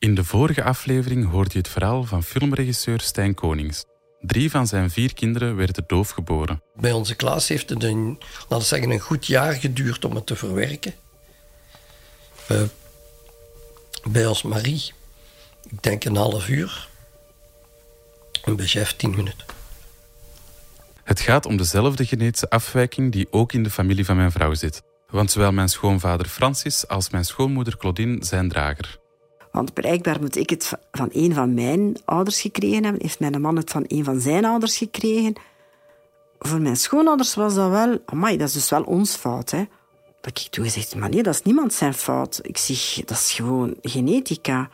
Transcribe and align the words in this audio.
In 0.00 0.14
de 0.14 0.24
vorige 0.24 0.62
aflevering 0.62 1.30
hoorde 1.30 1.50
je 1.52 1.58
het 1.58 1.68
verhaal 1.68 2.04
van 2.04 2.22
filmregisseur 2.22 3.00
Stijn 3.00 3.34
Konings. 3.34 3.84
Drie 4.20 4.50
van 4.50 4.66
zijn 4.66 4.90
vier 4.90 5.14
kinderen 5.14 5.56
werden 5.56 5.84
doof 5.86 6.10
geboren. 6.10 6.62
Bij 6.74 6.92
onze 6.92 7.14
klas 7.14 7.48
heeft 7.48 7.70
het 7.70 7.82
een, 7.82 8.18
laten 8.40 8.58
we 8.58 8.64
zeggen, 8.64 8.90
een 8.90 8.98
goed 9.00 9.26
jaar 9.26 9.52
geduurd 9.52 10.04
om 10.04 10.14
het 10.14 10.26
te 10.26 10.36
verwerken. 10.36 10.94
Uh, 12.50 12.62
bij 14.10 14.26
ons 14.26 14.42
Marie, 14.42 14.92
ik 15.70 15.82
denk 15.82 16.04
een 16.04 16.16
half 16.16 16.48
uur. 16.48 16.88
En 18.44 18.56
bij 18.56 18.66
Jeff 18.66 18.92
tien 18.92 19.10
minuten. 19.10 19.46
Het 21.04 21.20
gaat 21.20 21.46
om 21.46 21.56
dezelfde 21.56 22.06
genetische 22.06 22.50
afwijking 22.50 23.12
die 23.12 23.26
ook 23.30 23.52
in 23.52 23.62
de 23.62 23.70
familie 23.70 24.04
van 24.04 24.16
mijn 24.16 24.32
vrouw 24.32 24.54
zit. 24.54 24.82
Want 25.10 25.30
zowel 25.30 25.52
mijn 25.52 25.68
schoonvader 25.68 26.26
Francis 26.26 26.88
als 26.88 27.10
mijn 27.10 27.24
schoonmoeder 27.24 27.76
Claudine 27.76 28.24
zijn 28.24 28.48
drager. 28.48 28.99
Want 29.52 29.74
blijkbaar 29.74 30.20
moet 30.20 30.36
ik 30.36 30.50
het 30.50 30.72
van 30.92 31.08
een 31.12 31.34
van 31.34 31.54
mijn 31.54 31.96
ouders 32.04 32.40
gekregen 32.40 32.82
hebben. 32.84 33.02
Heeft 33.02 33.20
mijn 33.20 33.40
man 33.40 33.56
het 33.56 33.70
van 33.70 33.84
een 33.86 34.04
van 34.04 34.20
zijn 34.20 34.44
ouders 34.44 34.76
gekregen. 34.76 35.34
Voor 36.38 36.60
mijn 36.60 36.76
schoonouders 36.76 37.34
was 37.34 37.54
dat 37.54 37.70
wel... 37.70 37.98
Amai, 38.06 38.36
dat 38.36 38.48
is 38.48 38.54
dus 38.54 38.70
wel 38.70 38.82
ons 38.82 39.14
fout, 39.14 39.50
hè. 39.50 39.64
Dat 40.20 40.40
ik 40.40 40.46
toen 40.50 40.64
gezegd, 40.64 40.94
maar 40.94 41.08
nee, 41.08 41.22
dat 41.22 41.34
is 41.34 41.42
niemand 41.42 41.72
zijn 41.72 41.94
fout. 41.94 42.40
Ik 42.42 42.58
zeg, 42.58 43.04
dat 43.04 43.16
is 43.16 43.32
gewoon 43.32 43.76
genetica. 43.82 44.70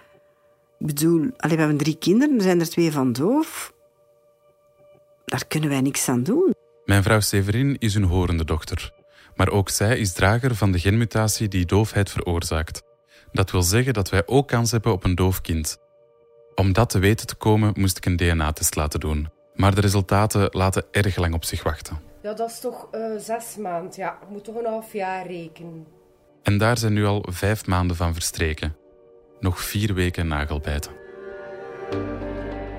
Ik 0.79 0.87
bedoel, 0.87 1.21
we 1.21 1.49
hebben 1.49 1.77
drie 1.77 1.97
kinderen, 1.97 2.37
er 2.37 2.43
zijn 2.43 2.61
er 2.61 2.69
twee 2.69 2.93
van 2.93 3.13
doof. 3.13 3.73
Daar 5.25 5.47
kunnen 5.47 5.69
wij 5.69 5.81
niks 5.81 6.09
aan 6.09 6.23
doen. 6.23 6.55
Mijn 6.85 7.03
vrouw 7.03 7.21
Severin 7.21 7.77
is 7.79 7.95
een 7.95 8.05
horende 8.05 8.45
dochter. 8.45 8.93
Maar 9.37 9.49
ook 9.49 9.71
zij 9.71 9.99
is 9.99 10.13
drager 10.13 10.55
van 10.55 10.73
de 10.73 10.79
genmutatie 10.79 11.49
die 11.49 11.67
doofheid 11.67 12.11
veroorzaakt. 12.11 12.83
Dat 13.37 13.51
wil 13.51 13.63
zeggen 13.63 13.93
dat 13.95 14.09
wij 14.09 14.23
ook 14.27 14.49
kans 14.49 14.71
hebben 14.71 14.93
op 14.93 15.05
een 15.05 15.15
doof 15.15 15.41
kind. 15.41 15.79
Om 16.55 16.73
dat 16.73 16.91
te 16.91 16.99
weten 16.99 17.27
te 17.27 17.35
komen 17.35 17.73
moest 17.75 17.97
ik 17.97 18.07
een 18.07 18.17
DNA-test 18.17 18.77
laten 18.77 19.01
doen. 19.01 19.29
Maar 19.55 19.75
de 19.75 19.81
resultaten 19.81 20.49
laten 20.51 20.85
erg 20.91 21.17
lang 21.17 21.35
op 21.35 21.45
zich 21.45 21.63
wachten. 21.63 22.01
Ja, 22.23 22.33
dat 22.33 22.51
is 22.51 22.61
toch 22.61 22.89
uh, 22.93 23.01
zes 23.19 23.57
maanden. 23.57 23.93
Ja, 23.97 24.19
ik 24.23 24.29
moet 24.29 24.45
toch 24.45 24.55
een 24.55 24.67
half 24.67 24.93
jaar 24.93 25.27
rekenen. 25.27 25.87
En 26.43 26.59
daar 26.59 26.79
zijn 26.79 26.93
nu 26.93 27.05
al 27.05 27.27
vijf 27.31 27.67
maanden 27.67 27.97
van 27.97 28.13
verstreken. 28.13 28.77
Nog 29.41 29.61
vier 29.61 29.95
weken 29.95 30.29
nagelbijten. 30.29 30.93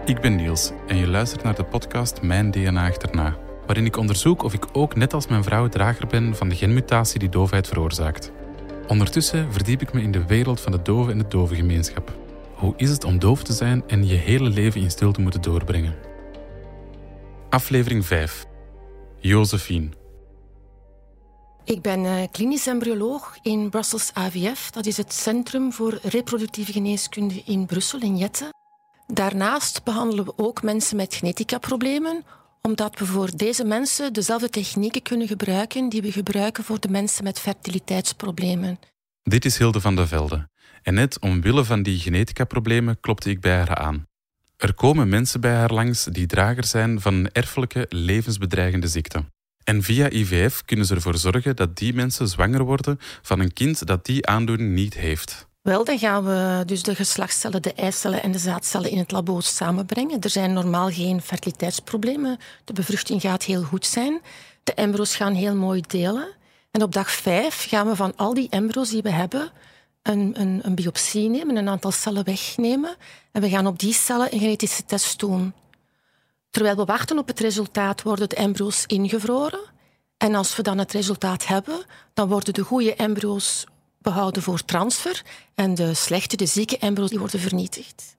Ik 0.06 0.22
ben 0.22 0.36
Niels 0.36 0.72
en 0.88 0.98
je 0.98 1.08
luistert 1.08 1.44
naar 1.44 1.56
de 1.56 1.64
podcast 1.64 2.22
Mijn 2.22 2.52
DNA 2.52 2.88
achterna, 2.88 3.38
waarin 3.66 3.86
ik 3.86 3.98
onderzoek 3.98 4.44
of 4.44 4.54
ik 4.54 4.66
ook 4.72 4.96
net 4.96 5.14
als 5.14 5.28
mijn 5.28 5.44
vrouw 5.44 5.68
drager 5.68 6.08
ben 6.08 6.36
van 6.36 6.50
de 6.50 6.56
genmutatie 6.56 7.20
die 7.20 7.30
doofheid 7.30 7.68
veroorzaakt. 7.68 8.32
Ondertussen 8.88 9.54
verdiep 9.54 9.82
ik 9.82 9.94
me 9.94 10.02
in 10.02 10.12
de 10.12 10.26
wereld 10.26 10.62
van 10.62 10.72
de 10.72 10.82
dove 10.82 11.12
en 11.12 11.18
de 11.18 11.28
dove 11.28 11.56
gemeenschap. 11.56 12.16
Hoe 12.54 12.74
is 12.78 12.90
het 12.90 13.04
om 13.04 13.20
doof 13.20 13.44
te 13.44 13.54
zijn 13.54 13.84
en 13.88 14.08
je 14.08 14.16
hele 14.16 14.50
leven 14.50 14.82
in 14.82 14.92
stilte 14.92 15.22
moeten 15.22 15.42
doorbrengen? 15.42 15.96
Aflevering 17.50 18.06
5. 18.06 18.46
Josephine. 19.20 19.90
Ik 21.64 21.82
ben 21.82 22.04
uh, 22.04 22.24
klinisch 22.32 22.68
embryoloog 22.68 23.38
in 23.42 23.70
Brussels 23.70 24.10
AVF. 24.14 24.72
Dat 24.72 24.86
is 24.86 24.98
het 24.98 25.14
Centrum 25.14 25.74
voor 25.74 26.00
Reproductieve 26.02 26.72
Geneeskunde 26.72 27.42
in 27.46 27.66
Brussel, 27.66 28.00
in 28.00 28.18
Jette. 28.18 28.54
Daarnaast 29.08 29.84
behandelen 29.84 30.26
we 30.26 30.34
ook 30.36 30.64
mensen 30.64 30.96
met 30.96 31.14
genetica-problemen, 31.14 32.24
omdat 32.68 33.00
we 33.00 33.06
voor 33.06 33.30
deze 33.36 33.64
mensen 33.64 34.14
dezelfde 34.14 34.50
technieken 34.50 35.02
kunnen 35.02 35.28
gebruiken 35.28 35.90
die 35.90 36.02
we 36.02 36.12
gebruiken 36.12 36.64
voor 36.64 36.80
de 36.80 36.90
mensen 36.90 37.24
met 37.24 37.40
fertiliteitsproblemen. 37.40 38.80
Dit 39.24 39.46
is 39.46 39.58
Hilde 39.58 39.82
van 39.82 39.96
der 39.96 40.08
Velde. 40.08 40.50
En 40.82 40.94
net 40.94 41.20
omwille 41.20 41.64
van 41.64 41.84
die 41.84 42.00
genetica-problemen 42.00 43.00
klopte 43.00 43.30
ik 43.30 43.40
bij 43.42 43.56
haar 43.56 43.76
aan. 43.76 44.08
Er 44.58 44.74
komen 44.74 45.10
mensen 45.10 45.42
bij 45.42 45.54
haar 45.54 45.74
langs 45.74 46.04
die 46.04 46.26
drager 46.26 46.66
zijn 46.66 47.02
van 47.02 47.14
een 47.14 47.32
erfelijke, 47.32 47.86
levensbedreigende 47.90 48.88
ziekte. 48.88 49.26
En 49.64 49.84
via 49.84 50.10
IVF 50.10 50.66
kunnen 50.66 50.86
ze 50.86 50.96
ervoor 50.96 51.18
zorgen 51.18 51.56
dat 51.56 51.76
die 51.76 51.94
mensen 51.94 52.28
zwanger 52.28 52.64
worden 52.64 52.98
van 53.22 53.40
een 53.40 53.54
kind 53.54 53.86
dat 53.86 54.06
die 54.06 54.26
aandoening 54.26 54.74
niet 54.74 54.94
heeft. 54.94 55.47
Wel, 55.68 55.84
dan 55.84 56.00
gaan 56.00 56.24
we 56.24 56.64
dus 56.66 56.84
de 56.84 56.96
geslachtscellen, 56.96 57.62
de 57.62 57.74
eicellen 57.74 58.24
en 58.24 58.32
de 58.32 58.38
zaadcellen 58.38 58.92
in 58.92 58.98
het 58.98 59.12
labo 59.12 59.40
samenbrengen. 59.40 60.22
Er 60.22 60.30
zijn 60.30 60.54
normaal 60.54 60.90
geen 60.90 61.22
fertiliteitsproblemen. 61.22 62.38
De 62.64 62.74
bevruchting 62.74 63.22
gaat 63.22 63.44
heel 63.44 63.64
goed 63.64 63.86
zijn. 63.86 64.22
De 64.64 64.74
embryo's 64.74 65.16
gaan 65.16 65.34
heel 65.34 65.56
mooi 65.56 65.82
delen. 65.88 66.28
En 66.72 66.84
op 66.84 66.94
dag 66.94 67.12
vijf 67.12 67.66
gaan 67.70 67.88
we 67.88 67.96
van 67.96 68.14
al 68.16 68.34
die 68.34 68.50
embryo's 68.50 68.90
die 68.90 69.02
we 69.02 69.10
hebben 69.10 69.52
een, 70.02 70.34
een, 70.40 70.60
een 70.64 70.76
biopsie 70.76 71.30
nemen, 71.30 71.56
een 71.56 71.70
aantal 71.70 71.92
cellen 71.92 72.24
wegnemen. 72.24 72.96
En 73.32 73.42
we 73.42 73.50
gaan 73.50 73.68
op 73.68 73.80
die 73.80 73.94
cellen 73.94 74.34
een 74.34 74.40
genetische 74.40 74.86
test 74.86 75.20
doen. 75.20 75.54
Terwijl 76.50 76.76
we 76.76 76.86
wachten 76.86 77.18
op 77.18 77.28
het 77.28 77.40
resultaat, 77.40 78.02
worden 78.02 78.30
de 78.30 78.36
embryo's 78.36 78.84
ingevroren. 78.86 79.62
En 80.18 80.36
als 80.36 80.56
we 80.56 80.62
dan 80.62 80.78
het 80.78 80.92
resultaat 80.92 81.48
hebben, 81.48 81.86
dan 82.14 82.28
worden 82.28 82.54
de 82.54 82.64
goede 82.64 82.96
embryo's 82.96 83.66
behouden 84.12 84.42
voor 84.42 84.66
transfer 84.66 85.22
en 85.56 85.76
de 85.76 85.94
slechte, 85.94 86.36
de 86.36 86.46
zieke 86.46 86.78
embryo's, 86.78 87.10
die 87.10 87.20
worden 87.20 87.40
vernietigd. 87.40 88.18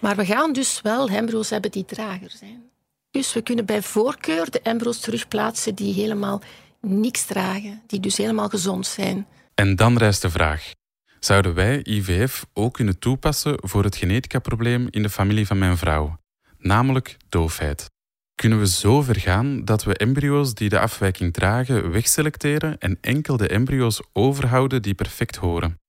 Maar 0.00 0.16
we 0.16 0.24
gaan 0.24 0.52
dus 0.52 0.80
wel 0.82 1.08
embryo's 1.08 1.50
hebben 1.50 1.70
die 1.70 1.84
drager 1.84 2.30
zijn. 2.30 2.62
Dus 3.10 3.32
we 3.32 3.42
kunnen 3.42 3.64
bij 3.64 3.82
voorkeur 3.82 4.50
de 4.50 4.60
embryo's 4.60 5.00
terugplaatsen 5.00 5.74
die 5.74 5.94
helemaal 5.94 6.42
niks 6.80 7.24
dragen, 7.24 7.82
die 7.86 8.00
dus 8.00 8.16
helemaal 8.16 8.48
gezond 8.48 8.86
zijn. 8.86 9.26
En 9.54 9.76
dan 9.76 9.98
rijst 9.98 10.22
de 10.22 10.30
vraag. 10.30 10.72
Zouden 11.20 11.54
wij 11.54 11.80
IVF 11.82 12.46
ook 12.52 12.74
kunnen 12.74 12.98
toepassen 12.98 13.56
voor 13.56 13.84
het 13.84 13.96
genetica-probleem 13.96 14.86
in 14.90 15.02
de 15.02 15.10
familie 15.10 15.46
van 15.46 15.58
mijn 15.58 15.76
vrouw, 15.76 16.16
namelijk 16.58 17.16
doofheid? 17.28 17.93
Kunnen 18.34 18.58
we 18.58 18.66
zo 18.66 19.02
ver 19.02 19.20
gaan 19.20 19.64
dat 19.64 19.84
we 19.84 19.96
embryo's 19.96 20.54
die 20.54 20.68
de 20.68 20.78
afwijking 20.78 21.32
dragen 21.32 21.90
wegselecteren 21.90 22.78
en 22.78 22.98
enkel 23.00 23.36
de 23.36 23.48
embryo's 23.48 24.02
overhouden 24.12 24.82
die 24.82 24.94
perfect 24.94 25.36
horen. 25.36 25.80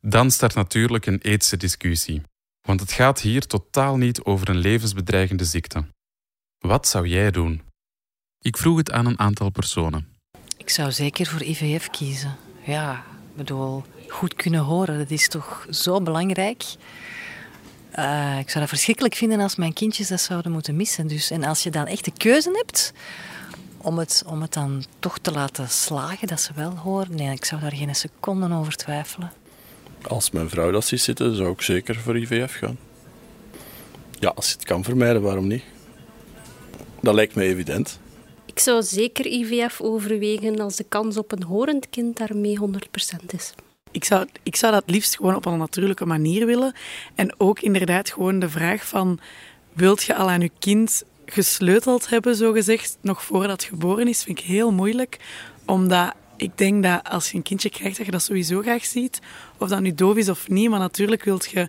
Dan 0.00 0.30
start 0.30 0.54
natuurlijk 0.54 1.06
een 1.06 1.20
ethische 1.20 1.56
discussie, 1.56 2.22
want 2.60 2.80
het 2.80 2.92
gaat 2.92 3.20
hier 3.20 3.46
totaal 3.46 3.96
niet 3.96 4.22
over 4.22 4.48
een 4.48 4.56
levensbedreigende 4.56 5.44
ziekte. 5.44 5.84
Wat 6.58 6.88
zou 6.88 7.06
jij 7.06 7.30
doen? 7.30 7.62
Ik 8.38 8.56
vroeg 8.56 8.76
het 8.76 8.90
aan 8.90 9.06
een 9.06 9.18
aantal 9.18 9.50
personen. 9.50 10.08
Ik 10.56 10.70
zou 10.70 10.92
zeker 10.92 11.26
voor 11.26 11.42
IVF 11.42 11.90
kiezen. 11.90 12.36
Ja, 12.64 13.04
ik 13.30 13.36
bedoel, 13.36 13.84
goed 14.08 14.34
kunnen 14.34 14.60
horen, 14.60 14.98
dat 14.98 15.10
is 15.10 15.28
toch 15.28 15.66
zo 15.70 16.00
belangrijk. 16.00 16.62
Uh, 17.98 18.38
ik 18.38 18.48
zou 18.50 18.60
dat 18.60 18.68
verschrikkelijk 18.68 19.14
vinden 19.14 19.40
als 19.40 19.56
mijn 19.56 19.72
kindjes 19.72 20.08
dat 20.08 20.20
zouden 20.20 20.52
moeten 20.52 20.76
missen. 20.76 21.06
Dus, 21.06 21.30
en 21.30 21.44
als 21.44 21.62
je 21.62 21.70
dan 21.70 21.86
echt 21.86 22.04
de 22.04 22.12
keuze 22.16 22.50
hebt 22.52 22.92
om 23.76 23.98
het, 23.98 24.22
om 24.26 24.40
het 24.42 24.52
dan 24.52 24.84
toch 24.98 25.18
te 25.18 25.32
laten 25.32 25.68
slagen, 25.68 26.28
dat 26.28 26.40
ze 26.40 26.52
wel 26.54 26.70
horen, 26.70 27.14
nee, 27.16 27.32
ik 27.32 27.44
zou 27.44 27.60
daar 27.60 27.72
geen 27.72 27.94
seconde 27.94 28.54
over 28.54 28.76
twijfelen. 28.76 29.32
Als 30.02 30.30
mijn 30.30 30.48
vrouw 30.48 30.70
dat 30.70 30.84
ziet 30.84 31.00
zitten, 31.00 31.36
zou 31.36 31.50
ik 31.50 31.62
zeker 31.62 31.94
voor 31.94 32.18
IVF 32.18 32.54
gaan. 32.54 32.78
Ja, 34.18 34.32
als 34.34 34.48
je 34.48 34.54
het 34.54 34.64
kan 34.64 34.84
vermijden, 34.84 35.22
waarom 35.22 35.46
niet? 35.46 35.64
Dat 37.00 37.14
lijkt 37.14 37.34
me 37.34 37.42
evident. 37.42 37.98
Ik 38.44 38.58
zou 38.58 38.82
zeker 38.82 39.26
IVF 39.26 39.80
overwegen 39.80 40.60
als 40.60 40.76
de 40.76 40.84
kans 40.88 41.16
op 41.16 41.32
een 41.32 41.42
horend 41.42 41.90
kind 41.90 42.16
daarmee 42.16 42.58
100% 42.60 43.26
is 43.26 43.54
ik 43.94 44.04
zou, 44.04 44.26
ik 44.42 44.56
zou 44.56 44.72
dat 44.72 44.82
liefst 44.86 45.16
gewoon 45.16 45.34
op 45.34 45.46
een 45.46 45.58
natuurlijke 45.58 46.06
manier 46.06 46.46
willen. 46.46 46.74
En 47.14 47.40
ook 47.40 47.60
inderdaad 47.60 48.10
gewoon 48.10 48.38
de 48.38 48.48
vraag 48.48 48.86
van... 48.86 49.18
Wilt 49.72 50.02
je 50.02 50.14
al 50.14 50.30
aan 50.30 50.40
je 50.40 50.50
kind 50.58 51.04
gesleuteld 51.26 52.08
hebben, 52.08 52.36
zogezegd, 52.36 52.98
nog 53.00 53.24
voordat 53.24 53.50
het 53.50 53.64
geboren 53.64 54.08
is, 54.08 54.22
vind 54.22 54.38
ik 54.38 54.44
heel 54.44 54.72
moeilijk. 54.72 55.18
Omdat 55.64 56.14
ik 56.36 56.58
denk 56.58 56.82
dat 56.82 57.00
als 57.04 57.30
je 57.30 57.36
een 57.36 57.42
kindje 57.42 57.70
krijgt, 57.70 57.96
dat 57.96 58.06
je 58.06 58.12
dat 58.12 58.22
sowieso 58.22 58.60
graag 58.60 58.84
ziet. 58.84 59.20
Of 59.58 59.68
dat 59.68 59.80
nu 59.80 59.94
doof 59.94 60.16
is 60.16 60.28
of 60.28 60.48
niet. 60.48 60.70
Maar 60.70 60.78
natuurlijk 60.78 61.24
wilt 61.24 61.50
je 61.50 61.68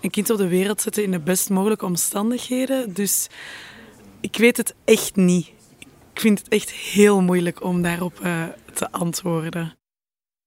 een 0.00 0.10
kind 0.10 0.30
op 0.30 0.38
de 0.38 0.48
wereld 0.48 0.80
zetten 0.80 1.02
in 1.02 1.10
de 1.10 1.20
best 1.20 1.50
mogelijke 1.50 1.84
omstandigheden. 1.84 2.94
Dus 2.94 3.28
ik 4.20 4.36
weet 4.36 4.56
het 4.56 4.74
echt 4.84 5.16
niet. 5.16 5.46
Ik 6.12 6.20
vind 6.20 6.38
het 6.38 6.48
echt 6.48 6.70
heel 6.70 7.22
moeilijk 7.22 7.62
om 7.62 7.82
daarop 7.82 8.20
uh, 8.22 8.44
te 8.74 8.90
antwoorden. 8.90 9.76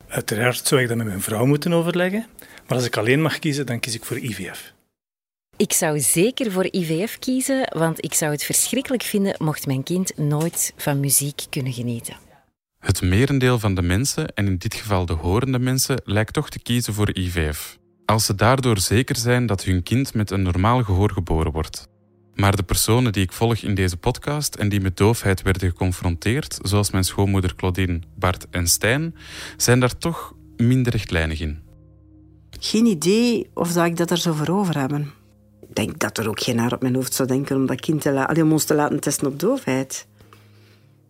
Uiteraard 0.09 0.67
zou 0.67 0.81
ik 0.81 0.87
dat 0.87 0.97
met 0.97 1.05
mijn 1.05 1.21
vrouw 1.21 1.45
moeten 1.45 1.73
overleggen, 1.73 2.25
maar 2.67 2.77
als 2.77 2.85
ik 2.85 2.97
alleen 2.97 3.21
mag 3.21 3.39
kiezen, 3.39 3.65
dan 3.65 3.79
kies 3.79 3.93
ik 3.95 4.05
voor 4.05 4.17
IVF. 4.17 4.73
Ik 5.57 5.73
zou 5.73 5.99
zeker 5.99 6.51
voor 6.51 6.67
IVF 6.71 7.19
kiezen, 7.19 7.77
want 7.77 8.03
ik 8.03 8.13
zou 8.13 8.31
het 8.31 8.43
verschrikkelijk 8.43 9.03
vinden 9.03 9.35
mocht 9.37 9.67
mijn 9.67 9.83
kind 9.83 10.17
nooit 10.17 10.73
van 10.77 10.99
muziek 10.99 11.41
kunnen 11.49 11.73
genieten. 11.73 12.15
Het 12.79 13.01
merendeel 13.01 13.59
van 13.59 13.75
de 13.75 13.81
mensen, 13.81 14.33
en 14.33 14.47
in 14.47 14.57
dit 14.57 14.73
geval 14.73 15.05
de 15.05 15.13
horende 15.13 15.59
mensen, 15.59 16.01
lijkt 16.03 16.33
toch 16.33 16.49
te 16.49 16.59
kiezen 16.59 16.93
voor 16.93 17.17
IVF. 17.17 17.77
Als 18.05 18.25
ze 18.25 18.35
daardoor 18.35 18.79
zeker 18.79 19.15
zijn 19.15 19.45
dat 19.45 19.63
hun 19.63 19.83
kind 19.83 20.13
met 20.13 20.31
een 20.31 20.41
normaal 20.41 20.83
gehoor 20.83 21.11
geboren 21.11 21.51
wordt. 21.51 21.87
Maar 22.39 22.55
de 22.55 22.63
personen 22.63 23.11
die 23.11 23.23
ik 23.23 23.31
volg 23.31 23.57
in 23.57 23.75
deze 23.75 23.97
podcast 23.97 24.55
en 24.55 24.69
die 24.69 24.81
met 24.81 24.97
doofheid 24.97 25.41
werden 25.41 25.69
geconfronteerd, 25.69 26.59
zoals 26.61 26.91
mijn 26.91 27.03
schoonmoeder 27.03 27.55
Claudine, 27.55 27.99
Bart 28.15 28.47
en 28.49 28.67
Stijn, 28.67 29.15
zijn 29.57 29.79
daar 29.79 29.97
toch 29.97 30.33
minder 30.57 30.91
rechtlijnig 30.91 31.39
in. 31.39 31.59
Geen 32.59 32.85
idee 32.85 33.49
of 33.53 33.73
dat 33.73 33.85
ik 33.85 33.97
dat 33.97 34.11
er 34.11 34.17
zou 34.17 34.35
voor 34.35 34.49
over 34.55 34.79
hebben. 34.79 35.11
Ik 35.61 35.75
denk 35.75 35.99
dat 35.99 36.17
er 36.17 36.29
ook 36.29 36.39
geen 36.39 36.59
haar 36.59 36.73
op 36.73 36.81
mijn 36.81 36.95
hoofd 36.95 37.13
zou 37.13 37.27
denken 37.27 37.55
om 37.55 37.65
dat 37.65 37.81
kind 37.81 38.01
te 38.01 38.11
la 38.11 38.23
Allee, 38.23 38.43
om 38.43 38.51
ons 38.51 38.63
te 38.63 38.75
laten 38.75 38.99
testen 38.99 39.27
op 39.27 39.39
doofheid. 39.39 40.07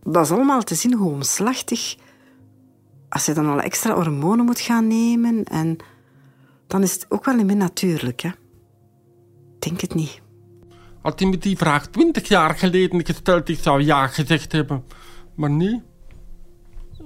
Dat 0.03 0.25
is 0.25 0.31
allemaal 0.31 0.63
te 0.63 0.75
zien 0.75 0.93
hoe 0.93 1.11
omslachtig... 1.11 1.95
Als 3.09 3.25
je 3.25 3.33
dan 3.33 3.49
al 3.49 3.59
extra 3.61 3.93
hormonen 3.93 4.45
moet 4.45 4.59
gaan 4.59 4.87
nemen... 4.87 5.43
En 5.43 5.77
dan 6.67 6.83
is 6.83 6.93
het 6.93 7.05
ook 7.09 7.25
wel 7.25 7.35
niet 7.35 7.45
meer 7.45 7.55
natuurlijk, 7.55 8.21
hè. 8.21 8.29
Ik 8.29 8.35
denk 9.59 9.81
het 9.81 9.93
niet. 9.93 10.21
Had 11.01 11.19
hij 11.19 11.30
me 11.30 11.38
die 11.38 11.57
vraag 11.57 11.88
twintig 11.88 12.28
jaar 12.28 12.56
geleden 12.56 13.06
gesteld, 13.06 13.50
ik 13.50 13.60
zou 13.60 13.81
ja 13.81 14.07
gezegd 14.07 14.51
hebben. 14.51 14.84
Maar 15.36 15.50
nee. 15.50 15.81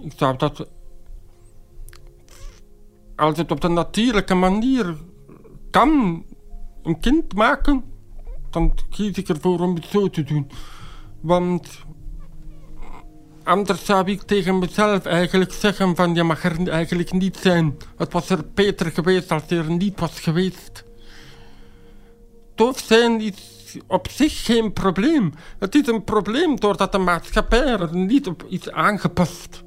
Ik 0.04 0.12
zou 0.16 0.38
dat... 0.38 0.68
Als 3.16 3.38
het 3.38 3.52
op 3.52 3.62
de 3.62 3.68
natuurlijke 3.68 4.34
manier 4.34 4.96
kan 5.72 6.24
een 6.84 7.00
kind 7.00 7.34
maken, 7.34 7.84
dan 8.50 8.74
kies 8.90 9.18
ik 9.18 9.30
ervoor 9.30 9.60
om 9.60 9.76
het 9.76 9.86
zo 9.86 10.10
te 10.10 10.24
doen. 10.24 10.52
Want 11.22 11.84
anders 13.44 13.86
zou 13.86 14.12
ik 14.12 14.22
tegen 14.22 14.60
mezelf 14.60 15.06
eigenlijk 15.06 15.52
zeggen 15.52 15.96
van 15.96 16.16
je 16.16 16.24
mag 16.24 16.44
er 16.44 16.68
eigenlijk 16.68 17.12
niet 17.12 17.38
zijn. 17.38 17.78
Het 17.98 18.14
was 18.14 18.30
er 18.30 18.46
beter 18.54 18.92
geweest 18.92 19.32
als 19.32 19.44
hij 19.48 19.58
er 19.58 19.72
niet 19.72 20.00
was 20.00 20.20
geweest. 20.20 20.84
Doof 22.56 22.80
zijn 22.80 23.22
is 23.22 23.53
op 23.88 24.08
zich 24.12 24.46
geen 24.46 24.74
probleem. 24.74 25.34
Het 25.60 25.76
is 25.76 25.88
een 25.88 26.04
probleem 26.04 26.60
doordat 26.60 26.92
de 26.92 26.98
maatschappij 26.98 27.66
er 27.66 27.96
niet 27.96 28.28
op 28.28 28.46
is 28.50 28.70
aangepast. 28.70 29.64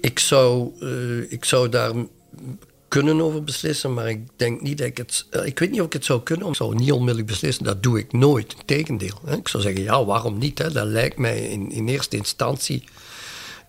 Ik 0.00 0.18
zou, 0.18 0.72
uh, 0.80 1.32
ik 1.32 1.44
zou 1.44 1.68
daar 1.68 1.92
kunnen 2.88 3.20
over 3.20 3.44
beslissen, 3.44 3.94
maar 3.94 4.08
ik 4.08 4.26
denk 4.36 4.60
niet 4.60 4.78
dat 4.78 4.86
ik 4.86 4.96
het... 4.96 5.26
Uh, 5.30 5.46
ik 5.46 5.58
weet 5.58 5.70
niet 5.70 5.80
of 5.80 5.86
ik 5.86 5.92
het 5.92 6.04
zou 6.04 6.22
kunnen. 6.22 6.48
Ik 6.48 6.54
zou 6.54 6.74
niet 6.74 6.92
onmiddellijk 6.92 7.26
beslissen, 7.26 7.64
dat 7.64 7.82
doe 7.82 7.98
ik 7.98 8.12
nooit. 8.12 8.54
Integendeel. 8.58 9.18
Hè. 9.24 9.36
Ik 9.36 9.48
zou 9.48 9.62
zeggen, 9.62 9.82
ja, 9.82 10.04
waarom 10.04 10.38
niet? 10.38 10.58
Hè? 10.58 10.72
Dat 10.72 10.86
lijkt 10.86 11.18
mij 11.18 11.38
in, 11.38 11.70
in 11.70 11.88
eerste 11.88 12.16
instantie 12.16 12.84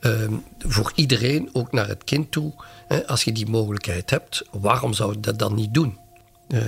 uh, 0.01 0.13
voor 0.57 0.91
iedereen, 0.95 1.49
ook 1.53 1.71
naar 1.71 1.87
het 1.87 2.03
kind 2.03 2.31
toe... 2.31 2.53
Hè, 2.87 3.07
als 3.07 3.23
je 3.23 3.31
die 3.31 3.49
mogelijkheid 3.49 4.09
hebt, 4.09 4.43
waarom 4.51 4.93
zou 4.93 5.11
je 5.11 5.19
dat 5.19 5.39
dan 5.39 5.55
niet 5.55 5.73
doen? 5.73 5.97
Uh, 6.47 6.63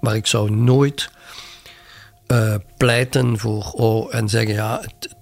maar 0.00 0.16
ik 0.16 0.26
zou 0.26 0.50
nooit 0.50 1.10
uh, 2.32 2.54
pleiten 2.76 3.38
voor 3.38 3.70
oh, 3.72 4.14
en 4.14 4.28
zeggen 4.28 4.54
ja, 4.54 4.80
het, 4.80 5.16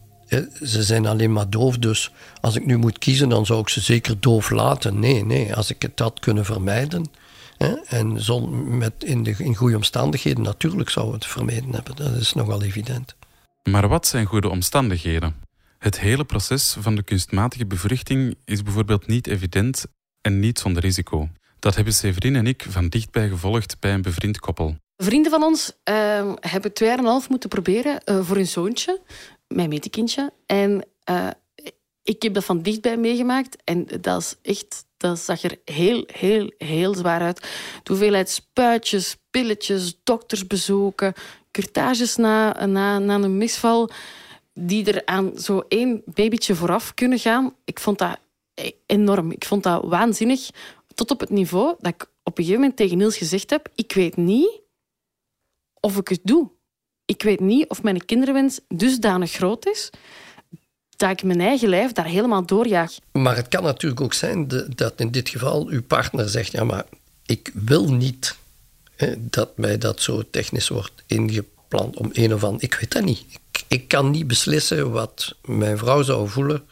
ze 0.63 0.83
zijn 0.83 1.07
alleen 1.07 1.33
maar 1.33 1.51
doof, 1.51 1.79
dus 1.79 2.13
als 2.41 2.57
ik 2.57 2.67
nu 2.67 2.77
moet 2.77 2.99
kiezen, 2.99 3.29
dan 3.29 3.47
zou 3.47 3.61
ik 3.61 3.69
ze 3.69 3.81
zeker 3.81 4.21
doof 4.21 4.51
laten. 4.51 4.99
Nee, 4.99 5.25
nee, 5.25 5.55
als 5.55 5.71
ik 5.71 5.83
het 5.83 5.99
had 5.99 6.21
kunnen 6.21 6.45
vermijden 6.45 7.07
hè, 7.57 7.75
en 7.87 8.23
zon, 8.23 8.79
met 8.79 8.93
in, 9.05 9.23
de, 9.23 9.35
in 9.39 9.55
goede 9.55 9.77
omstandigheden, 9.77 10.43
natuurlijk 10.43 10.91
zou 10.91 11.13
het 11.13 11.27
vermeden 11.27 11.73
hebben. 11.73 11.97
Dat 11.97 12.15
is 12.15 12.33
nogal 12.33 12.63
evident. 12.63 13.15
Maar 13.63 13.89
wat 13.89 14.07
zijn 14.07 14.27
goede 14.27 14.49
omstandigheden? 14.49 15.35
Het 15.79 16.01
hele 16.01 16.25
proces 16.25 16.77
van 16.81 16.95
de 16.95 17.03
kunstmatige 17.03 17.67
bevruchting 17.67 18.37
is 18.45 18.63
bijvoorbeeld 18.63 19.07
niet 19.07 19.27
evident 19.27 19.87
en 20.21 20.41
niet 20.41 20.59
zonder 20.59 20.83
risico. 20.83 21.29
Dat 21.59 21.75
hebben 21.75 21.95
Severin 21.95 22.37
en 22.37 22.47
ik 22.47 22.67
van 22.69 22.89
dichtbij 22.89 23.29
gevolgd 23.29 23.77
bij 23.81 23.95
een 23.95 24.03
bevriend 24.03 24.39
koppel. 24.39 24.77
Vrienden 25.03 25.31
van 25.31 25.43
ons 25.43 25.73
uh, 25.91 26.33
hebben 26.41 26.73
twee 26.73 26.89
jaar 26.89 26.99
en 26.99 27.05
een 27.05 27.11
half 27.11 27.29
moeten 27.29 27.49
proberen 27.49 28.01
uh, 28.05 28.21
voor 28.23 28.37
hun 28.37 28.47
zoontje, 28.47 29.01
mijn 29.49 29.69
metekindje. 29.69 30.33
En 30.47 30.85
uh, 31.11 31.29
ik 32.03 32.23
heb 32.23 32.35
dat 32.35 32.45
van 32.45 32.63
dichtbij 32.63 32.97
meegemaakt. 32.97 33.57
En 33.65 33.87
dat 34.01 34.21
is 34.21 34.37
echt, 34.43 34.85
dat 34.97 35.19
zag 35.19 35.43
er 35.43 35.59
heel, 35.65 36.05
heel, 36.07 36.53
heel 36.59 36.95
zwaar 36.95 37.21
uit. 37.21 37.41
De 37.83 37.93
hoeveelheid 37.93 38.31
spuitjes, 38.31 39.17
pilletjes, 39.31 40.01
doktersbezoeken, 40.05 41.13
curtages 41.51 42.17
na, 42.17 42.67
na, 42.67 42.99
na 42.99 43.15
een 43.15 43.37
misval, 43.37 43.91
die 44.55 44.93
er 44.93 45.03
aan 45.05 45.39
zo 45.39 45.65
één 45.69 46.03
babytje 46.05 46.55
vooraf 46.55 46.95
kunnen 46.95 47.19
gaan. 47.19 47.55
Ik 47.65 47.81
vond 47.81 47.99
dat 47.99 48.19
enorm. 48.87 49.31
Ik 49.31 49.45
vond 49.45 49.63
dat 49.63 49.85
waanzinnig. 49.85 50.51
Tot 50.95 51.11
op 51.11 51.21
het 51.21 51.31
niveau 51.31 51.75
dat 51.79 51.93
ik 51.95 52.03
op 52.23 52.39
een 52.39 52.45
gegeven 52.45 52.61
moment 52.61 52.77
tegen 52.77 52.99
Niels 52.99 53.17
gezegd 53.17 53.51
heb: 53.51 53.69
Ik 53.75 53.93
weet 53.93 54.17
niet 54.17 54.60
of 55.81 55.97
ik 55.97 56.09
het 56.09 56.21
doe. 56.23 56.51
Ik 57.05 57.23
weet 57.23 57.41
niet 57.41 57.69
of 57.69 57.83
mijn 57.83 58.05
kinderwens 58.05 58.61
dusdanig 58.69 59.33
groot 59.33 59.67
is 59.67 59.91
dat 61.01 61.11
ik 61.11 61.23
mijn 61.23 61.41
eigen 61.41 61.69
lijf 61.69 61.93
daar 61.93 62.07
helemaal 62.07 62.47
doorjaag. 62.47 62.97
Maar 63.13 63.37
het 63.37 63.49
kan 63.49 63.63
natuurlijk 63.63 64.01
ook 64.01 64.13
zijn 64.13 64.49
dat 64.75 65.01
in 65.01 65.11
dit 65.11 65.29
geval 65.29 65.67
uw 65.67 65.83
partner 65.83 66.29
zegt: 66.29 66.53
ja, 66.53 66.65
maar 66.65 66.85
ik 67.27 67.51
wil 67.55 67.93
niet 67.93 68.37
dat 69.19 69.57
mij 69.57 69.79
dat 69.79 70.01
zo 70.01 70.23
technisch 70.31 70.69
wordt 70.69 71.03
ingeplant 71.07 71.97
om 71.97 72.11
een 72.13 72.35
of 72.35 72.45
ander. 72.45 72.63
Ik 72.63 72.75
weet 72.75 72.93
dat 72.93 73.05
niet. 73.05 73.25
Ik, 73.29 73.65
ik 73.69 73.89
kan 73.89 74.11
niet 74.11 74.27
beslissen 74.27 74.91
wat 74.91 75.35
mijn 75.45 75.79
vrouw 75.79 76.03
zou 76.03 76.29
voelen 76.29 76.63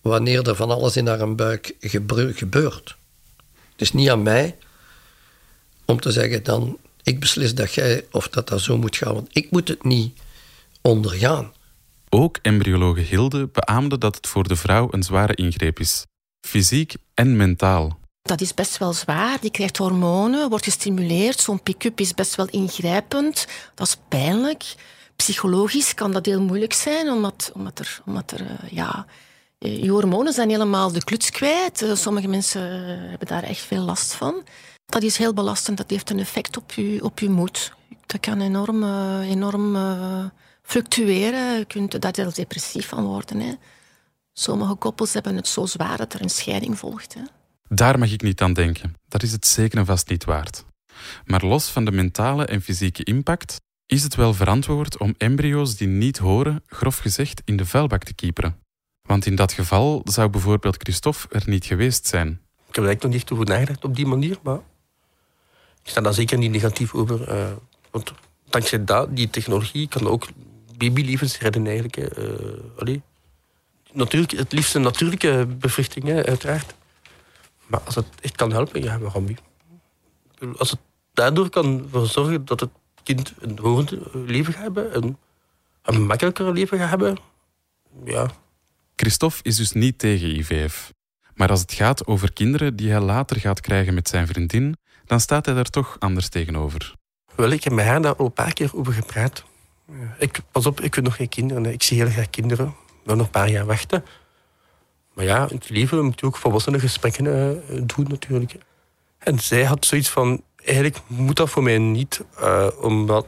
wanneer 0.00 0.48
er 0.48 0.56
van 0.56 0.70
alles 0.70 0.96
in 0.96 1.06
haar 1.06 1.34
buik 1.34 1.74
gebeurt. 1.80 2.96
Het 3.72 3.80
is 3.80 3.92
niet 3.92 4.10
aan 4.10 4.22
mij 4.22 4.56
om 5.84 6.00
te 6.00 6.12
zeggen: 6.12 6.42
dan 6.42 6.78
ik 7.04 7.20
beslis 7.20 7.54
dat 7.54 7.74
jij 7.74 8.06
of 8.10 8.28
dat 8.28 8.48
dat 8.48 8.60
zo 8.60 8.78
moet 8.78 8.96
gaan, 8.96 9.14
want 9.14 9.28
ik 9.32 9.50
moet 9.50 9.68
het 9.68 9.84
niet 9.84 10.18
ondergaan. 10.80 11.52
Ook 12.08 12.38
embryologe 12.42 13.00
Hilde 13.00 13.46
beaamde 13.46 13.98
dat 13.98 14.16
het 14.16 14.26
voor 14.26 14.48
de 14.48 14.56
vrouw 14.56 14.88
een 14.90 15.02
zware 15.02 15.34
ingreep 15.34 15.80
is, 15.80 16.06
fysiek 16.46 16.94
en 17.14 17.36
mentaal. 17.36 17.98
Dat 18.22 18.40
is 18.40 18.54
best 18.54 18.78
wel 18.78 18.92
zwaar. 18.92 19.40
Die 19.40 19.50
krijgt 19.50 19.76
hormonen, 19.76 20.48
wordt 20.48 20.64
gestimuleerd. 20.64 21.40
Zo'n 21.40 21.62
pick-up 21.62 22.00
is 22.00 22.14
best 22.14 22.34
wel 22.34 22.46
ingrijpend. 22.46 23.46
Dat 23.74 23.86
is 23.86 23.96
pijnlijk. 24.08 24.74
Psychologisch 25.16 25.94
kan 25.94 26.12
dat 26.12 26.26
heel 26.26 26.40
moeilijk 26.40 26.72
zijn, 26.72 27.08
omdat, 27.08 27.50
omdat 27.54 27.78
er, 27.78 28.00
omdat 28.06 28.30
er 28.30 28.40
uh, 28.40 28.70
ja, 28.70 29.06
je 29.58 29.90
hormonen 29.90 30.32
zijn 30.32 30.50
helemaal 30.50 30.92
de 30.92 31.04
kluts 31.04 31.30
kwijt. 31.30 31.82
Uh, 31.82 31.94
sommige 31.94 32.28
mensen 32.28 32.62
hebben 33.10 33.28
daar 33.28 33.42
echt 33.42 33.60
veel 33.60 33.82
last 33.82 34.14
van. 34.14 34.42
Dat 34.86 35.02
is 35.02 35.16
heel 35.16 35.34
belastend. 35.34 35.76
Dat 35.76 35.90
heeft 35.90 36.10
een 36.10 36.18
effect 36.18 36.56
op 36.56 36.72
je, 36.72 36.98
op 37.02 37.18
je 37.18 37.28
moed. 37.28 37.72
Dat 38.06 38.20
kan 38.20 38.40
enorm, 38.40 38.84
enorm 39.22 39.76
fluctueren. 40.62 41.58
Je 41.58 41.64
kunt 41.64 42.00
daar 42.00 42.34
depressief 42.34 42.88
van 42.88 43.04
worden. 43.04 43.40
Hè. 43.40 43.52
Sommige 44.32 44.74
koppels 44.74 45.12
hebben 45.12 45.36
het 45.36 45.48
zo 45.48 45.66
zwaar 45.66 45.96
dat 45.96 46.14
er 46.14 46.22
een 46.22 46.30
scheiding 46.30 46.78
volgt. 46.78 47.14
Hè. 47.14 47.20
Daar 47.68 47.98
mag 47.98 48.12
ik 48.12 48.22
niet 48.22 48.40
aan 48.40 48.52
denken. 48.52 48.94
Dat 49.08 49.22
is 49.22 49.32
het 49.32 49.46
zeker 49.46 49.78
en 49.78 49.86
vast 49.86 50.08
niet 50.08 50.24
waard. 50.24 50.64
Maar 51.24 51.44
los 51.44 51.68
van 51.68 51.84
de 51.84 51.92
mentale 51.92 52.44
en 52.44 52.62
fysieke 52.62 53.04
impact 53.04 53.60
is 53.86 54.02
het 54.02 54.14
wel 54.14 54.34
verantwoord 54.34 54.98
om 54.98 55.14
embryo's 55.18 55.76
die 55.76 55.88
niet 55.88 56.18
horen, 56.18 56.62
grof 56.66 56.98
gezegd, 56.98 57.42
in 57.44 57.56
de 57.56 57.66
vuilbak 57.66 58.02
te 58.02 58.14
kieperen. 58.14 58.63
Want 59.06 59.26
in 59.26 59.34
dat 59.34 59.52
geval 59.52 60.02
zou 60.04 60.28
bijvoorbeeld 60.28 60.76
Christophe 60.82 61.28
er 61.30 61.42
niet 61.46 61.64
geweest 61.64 62.06
zijn. 62.06 62.28
Ik 62.68 62.74
heb 62.74 62.84
er 62.84 62.90
eigenlijk 62.90 63.02
nog 63.02 63.12
niet 63.12 63.30
over 63.30 63.44
nagedacht 63.44 63.84
op 63.84 63.96
die 63.96 64.06
manier, 64.06 64.38
maar 64.42 64.58
ik 65.82 65.90
sta 65.90 66.00
daar 66.00 66.14
zeker 66.14 66.38
niet 66.38 66.50
negatief 66.50 66.94
over. 66.94 67.28
Uh, 67.28 67.52
want 67.90 68.12
dankzij 68.48 68.84
dat, 68.84 69.16
die 69.16 69.30
technologie 69.30 69.88
kan 69.88 70.08
ook 70.08 70.26
babylevens 70.76 71.38
redden 71.38 71.66
eigenlijk. 71.66 71.96
Uh, 71.96 72.28
allee. 72.78 73.02
Natuurlijk, 73.92 74.32
het 74.32 74.52
liefst 74.52 74.74
een 74.74 74.82
natuurlijke 74.82 75.46
bevruchting, 75.58 76.10
uiteraard. 76.10 76.74
Maar 77.66 77.80
als 77.80 77.94
het 77.94 78.06
echt 78.20 78.36
kan 78.36 78.52
helpen, 78.52 78.82
ja, 78.82 78.98
waarom 78.98 79.24
niet? 79.24 79.40
Als 80.56 80.70
het 80.70 80.80
daardoor 81.12 81.48
kan 81.48 81.88
zorgen 82.04 82.44
dat 82.44 82.60
het 82.60 82.70
kind 83.02 83.32
een 83.38 83.58
horend 83.58 83.94
leven 84.12 84.52
gaat 84.52 84.62
hebben, 84.62 84.96
een, 84.96 85.16
een 85.82 86.06
makkelijker 86.06 86.52
leven 86.52 86.78
gaat 86.78 86.88
hebben, 86.88 87.16
ja. 88.04 88.30
Christophe 88.96 89.38
is 89.42 89.56
dus 89.56 89.72
niet 89.72 89.98
tegen 89.98 90.36
IVF. 90.38 90.92
Maar 91.34 91.48
als 91.48 91.60
het 91.60 91.72
gaat 91.72 92.06
over 92.06 92.32
kinderen 92.32 92.76
die 92.76 92.90
hij 92.90 93.00
later 93.00 93.40
gaat 93.40 93.60
krijgen 93.60 93.94
met 93.94 94.08
zijn 94.08 94.26
vriendin, 94.26 94.76
dan 95.04 95.20
staat 95.20 95.46
hij 95.46 95.54
daar 95.54 95.70
toch 95.70 95.96
anders 95.98 96.28
tegenover. 96.28 96.94
Wel, 97.34 97.50
ik 97.50 97.64
heb 97.64 97.72
met 97.72 97.84
haar 97.84 98.02
daar 98.02 98.16
al 98.16 98.24
een 98.24 98.32
paar 98.32 98.52
keer 98.52 98.70
over 98.74 98.92
gepraat. 98.92 99.44
Ik, 100.18 100.40
pas 100.50 100.66
op, 100.66 100.80
ik 100.80 100.94
wil 100.94 101.04
nog 101.04 101.16
geen 101.16 101.28
kinderen. 101.28 101.72
Ik 101.72 101.82
zie 101.82 101.98
heel 101.98 102.10
graag 102.10 102.30
kinderen. 102.30 102.74
Wil 103.04 103.16
nog 103.16 103.26
een 103.26 103.32
paar 103.32 103.50
jaar 103.50 103.66
wachten. 103.66 104.04
Maar 105.14 105.24
ja, 105.24 105.48
in 105.48 105.56
het 105.56 105.68
leven 105.68 106.04
moet 106.04 106.20
je 106.20 106.26
ook 106.26 106.36
volwassene 106.36 106.78
gesprekken 106.78 107.24
uh, 107.24 107.82
doen 107.86 108.06
natuurlijk. 108.08 108.54
En 109.18 109.38
zij 109.38 109.64
had 109.64 109.86
zoiets 109.86 110.08
van, 110.08 110.42
eigenlijk 110.56 110.98
moet 111.06 111.36
dat 111.36 111.50
voor 111.50 111.62
mij 111.62 111.78
niet, 111.78 112.24
uh, 112.40 112.68
omdat 112.80 113.26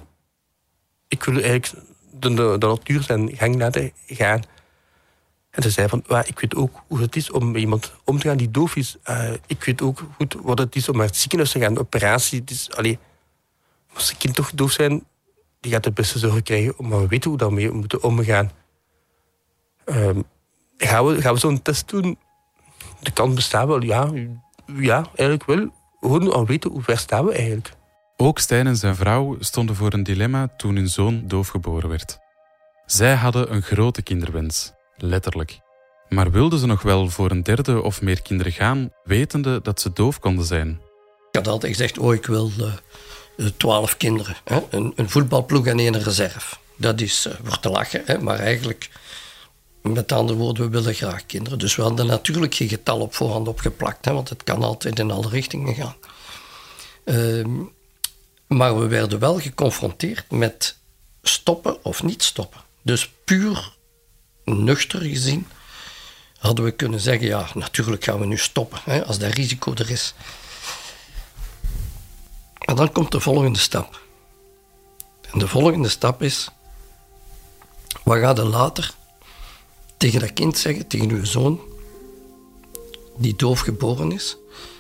ik 1.09 1.25
wil 1.25 1.35
eigenlijk 1.35 1.73
de, 2.11 2.35
de, 2.35 2.57
de 2.59 2.67
natuur 2.67 3.03
zijn 3.03 3.37
gang 3.37 3.57
laten 3.57 3.93
gaan. 4.07 4.43
En 5.57 5.63
ze 5.63 5.71
zei 5.71 5.89
van, 5.89 6.05
ik 6.25 6.41
weet 6.41 6.55
ook 6.55 6.83
hoe 6.87 7.01
het 7.01 7.17
is 7.17 7.31
om 7.31 7.57
iemand 7.57 7.93
om 8.05 8.19
te 8.19 8.29
gaan 8.29 8.37
die 8.37 8.51
doof 8.51 8.77
is. 8.77 8.97
Uh, 9.11 9.31
ik 9.47 9.65
weet 9.65 9.83
ook 9.83 10.03
goed 10.17 10.37
wat 10.43 10.59
het 10.59 10.77
is 10.77 10.89
om 10.89 10.97
naar 10.97 11.07
het 11.07 11.17
ziekenhuis 11.17 11.51
te 11.53 11.61
gaan, 11.61 11.79
operatie. 11.79 12.41
Het 12.41 12.51
is, 12.51 12.71
allee, 12.71 12.99
als 13.95 14.11
een 14.11 14.17
kind 14.17 14.35
toch 14.35 14.51
doof 14.55 14.71
zijn, 14.73 15.05
die 15.61 15.73
gaat 15.73 15.85
de 15.85 15.93
beste 15.93 16.19
zorg 16.19 16.43
krijgen, 16.43 16.75
maar 16.79 17.01
we 17.01 17.07
weten 17.07 17.31
hoe 17.31 17.39
daarmee 17.39 17.71
moeten 17.71 18.03
omgaan. 18.03 18.51
Um, 19.85 20.25
gaan 20.77 21.07
we, 21.07 21.21
gaan 21.21 21.35
we 21.35 21.41
zo'n 21.41 21.63
test 21.63 21.89
doen? 21.89 22.19
De 23.01 23.11
kans 23.11 23.35
bestaat 23.35 23.67
wel, 23.67 23.83
ja. 23.83 24.11
Ja, 24.67 25.07
eigenlijk 25.15 25.45
wel. 25.45 25.73
gewoon 26.01 26.33
al 26.33 26.47
weten 26.47 26.71
hoe 26.71 26.83
ver 26.83 26.99
staan 26.99 27.25
we 27.25 27.33
eigenlijk. 27.33 27.73
Ook 28.17 28.39
Stijn 28.39 28.67
en 28.67 28.77
zijn 28.77 28.97
vrouw 28.97 29.37
stonden 29.39 29.77
voor 29.77 29.93
een 29.93 30.03
dilemma 30.03 30.49
toen 30.57 30.77
hun 30.77 30.89
zoon 30.89 31.23
doof 31.27 31.49
geboren 31.49 31.89
werd. 31.89 32.19
Zij 32.87 33.15
hadden 33.15 33.53
een 33.53 33.63
grote 33.63 34.03
kinderwens, 34.03 34.73
letterlijk. 34.97 35.59
Maar 36.09 36.31
wilden 36.31 36.59
ze 36.59 36.67
nog 36.67 36.83
wel 36.83 37.11
voor 37.11 37.31
een 37.31 37.43
derde 37.43 37.83
of 37.83 38.03
meer 38.03 38.23
kinderen 38.23 38.53
gaan, 38.53 38.93
wetende 39.05 39.61
dat 39.63 39.81
ze 39.81 39.93
doof 39.93 40.19
konden 40.19 40.45
zijn? 40.45 40.81
Ik 41.31 41.37
had 41.37 41.49
altijd 41.49 41.73
gezegd, 41.73 41.99
oh, 41.99 42.15
ik 42.15 42.27
wil 42.27 42.51
uh, 43.37 43.47
twaalf 43.57 43.97
kinderen. 43.97 44.37
Hè? 44.45 44.61
Een, 44.71 44.93
een, 44.97 45.11
voetbalploeg 45.11 45.67
en 45.67 45.79
één 45.79 46.03
reserve. 46.03 46.57
Dat 46.77 47.01
is 47.01 47.27
uh, 47.27 47.35
voor 47.45 47.61
te 47.61 47.71
lachen, 47.71 48.03
hè? 48.05 48.19
maar 48.19 48.39
eigenlijk, 48.39 48.91
met 49.83 50.13
andere 50.13 50.39
woorden, 50.39 50.65
we 50.65 50.71
willen 50.71 50.95
graag 50.95 51.27
kinderen. 51.27 51.59
Dus 51.59 51.77
we 51.77 51.83
hadden 51.83 52.07
natuurlijk 52.07 52.55
geen 52.55 52.69
getal 52.69 53.01
op 53.01 53.15
voorhand 53.15 53.49
opgeplakt, 53.49 54.05
hè? 54.05 54.13
want 54.13 54.29
het 54.29 54.45
kan 54.45 54.63
altijd 54.63 54.99
in 54.99 55.11
alle 55.11 55.29
richtingen 55.29 55.75
gaan. 55.75 55.97
Uh, 57.05 57.47
maar 58.47 58.79
we 58.79 58.87
werden 58.87 59.19
wel 59.19 59.41
geconfronteerd 59.41 60.31
met 60.31 60.77
stoppen 61.23 61.85
of 61.85 62.03
niet 62.03 62.23
stoppen. 62.23 62.61
Dus 62.83 63.11
puur 63.25 63.76
nuchter 64.47 65.01
gezien 65.01 65.47
hadden 66.39 66.65
we 66.65 66.71
kunnen 66.71 67.01
zeggen, 67.01 67.27
ja, 67.27 67.49
natuurlijk 67.55 68.05
gaan 68.05 68.19
we 68.19 68.27
nu 68.27 68.39
stoppen, 68.39 68.79
hè, 68.85 69.05
als 69.05 69.19
dat 69.19 69.33
risico 69.33 69.75
er 69.75 69.91
is. 69.91 70.15
En 72.59 72.77
dan 72.77 72.93
komt 72.93 73.13
de 73.13 73.21
volgende 73.21 73.59
stap. 73.59 74.01
En 75.33 75.39
de 75.39 75.49
volgende 75.49 75.89
stap 75.89 76.23
is, 76.23 76.49
wat 78.03 78.19
ga 78.19 78.31
je 78.35 78.45
later 78.45 78.95
tegen 79.97 80.21
dat 80.21 80.33
kind 80.33 80.59
zeggen, 80.59 80.87
tegen 80.87 81.11
uw 81.11 81.25
zoon, 81.25 81.61
die 83.17 83.37
doof 83.37 83.61
geboren 83.61 84.13
is, 84.13 84.37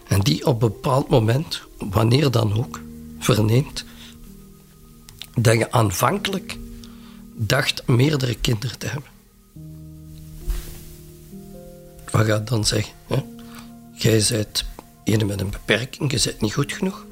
en 0.09 0.21
die 0.21 0.47
op 0.47 0.63
een 0.63 0.69
bepaald 0.69 1.09
moment, 1.09 1.63
wanneer 1.79 2.31
dan 2.31 2.59
ook, 2.59 2.81
verneemt 3.19 3.85
dat 5.35 5.59
je 5.59 5.73
aanvankelijk 5.73 6.59
dacht 7.33 7.87
meerdere 7.87 8.35
kinderen 8.35 8.79
te 8.79 8.87
hebben. 8.87 9.16
Wat 12.17 12.27
ga 12.27 12.35
je 12.35 12.45
dan 12.45 12.65
zeggen? 12.65 12.95
Jij 13.95 14.25
bent 14.31 14.65
een 15.05 15.27
met 15.27 15.41
een 15.41 15.51
beperking, 15.51 16.13
je 16.13 16.21
bent 16.25 16.41
niet 16.41 16.55
goed 16.55 16.73
genoeg. 16.73 17.07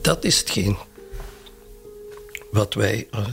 Dat 0.00 0.24
is 0.24 0.38
hetgeen 0.38 0.76
wat 2.50 2.74
wij. 2.74 3.08
Uh, 3.14 3.26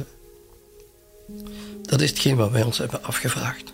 dat 1.82 2.02
is 2.02 2.10
hetgeen 2.10 2.36
wat 2.36 2.52
wij 2.52 2.64
ons 2.64 2.78
hebben 2.78 3.04
afgevraagd. 3.04 3.74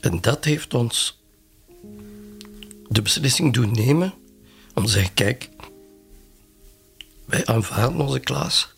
En 0.00 0.20
dat 0.20 0.44
heeft 0.44 0.74
ons 0.74 1.18
de 2.88 3.02
beslissing 3.02 3.54
doen 3.54 3.72
nemen 3.72 4.14
om 4.74 4.84
te 4.84 4.90
zeggen: 4.90 5.14
kijk, 5.14 5.48
wij 7.24 7.46
aanvaarden 7.46 8.00
onze 8.00 8.20
Klaas 8.20 8.74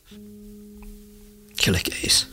gelijk 1.55 1.87
hij 1.87 2.01
is. 2.01 2.29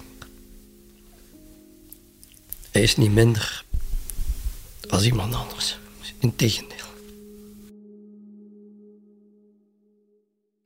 Hij 2.75 2.83
is 2.83 2.95
niet 2.95 3.11
minder 3.11 3.63
als 4.89 5.05
iemand 5.05 5.35
anders. 5.35 5.79
Integendeel. 6.19 6.85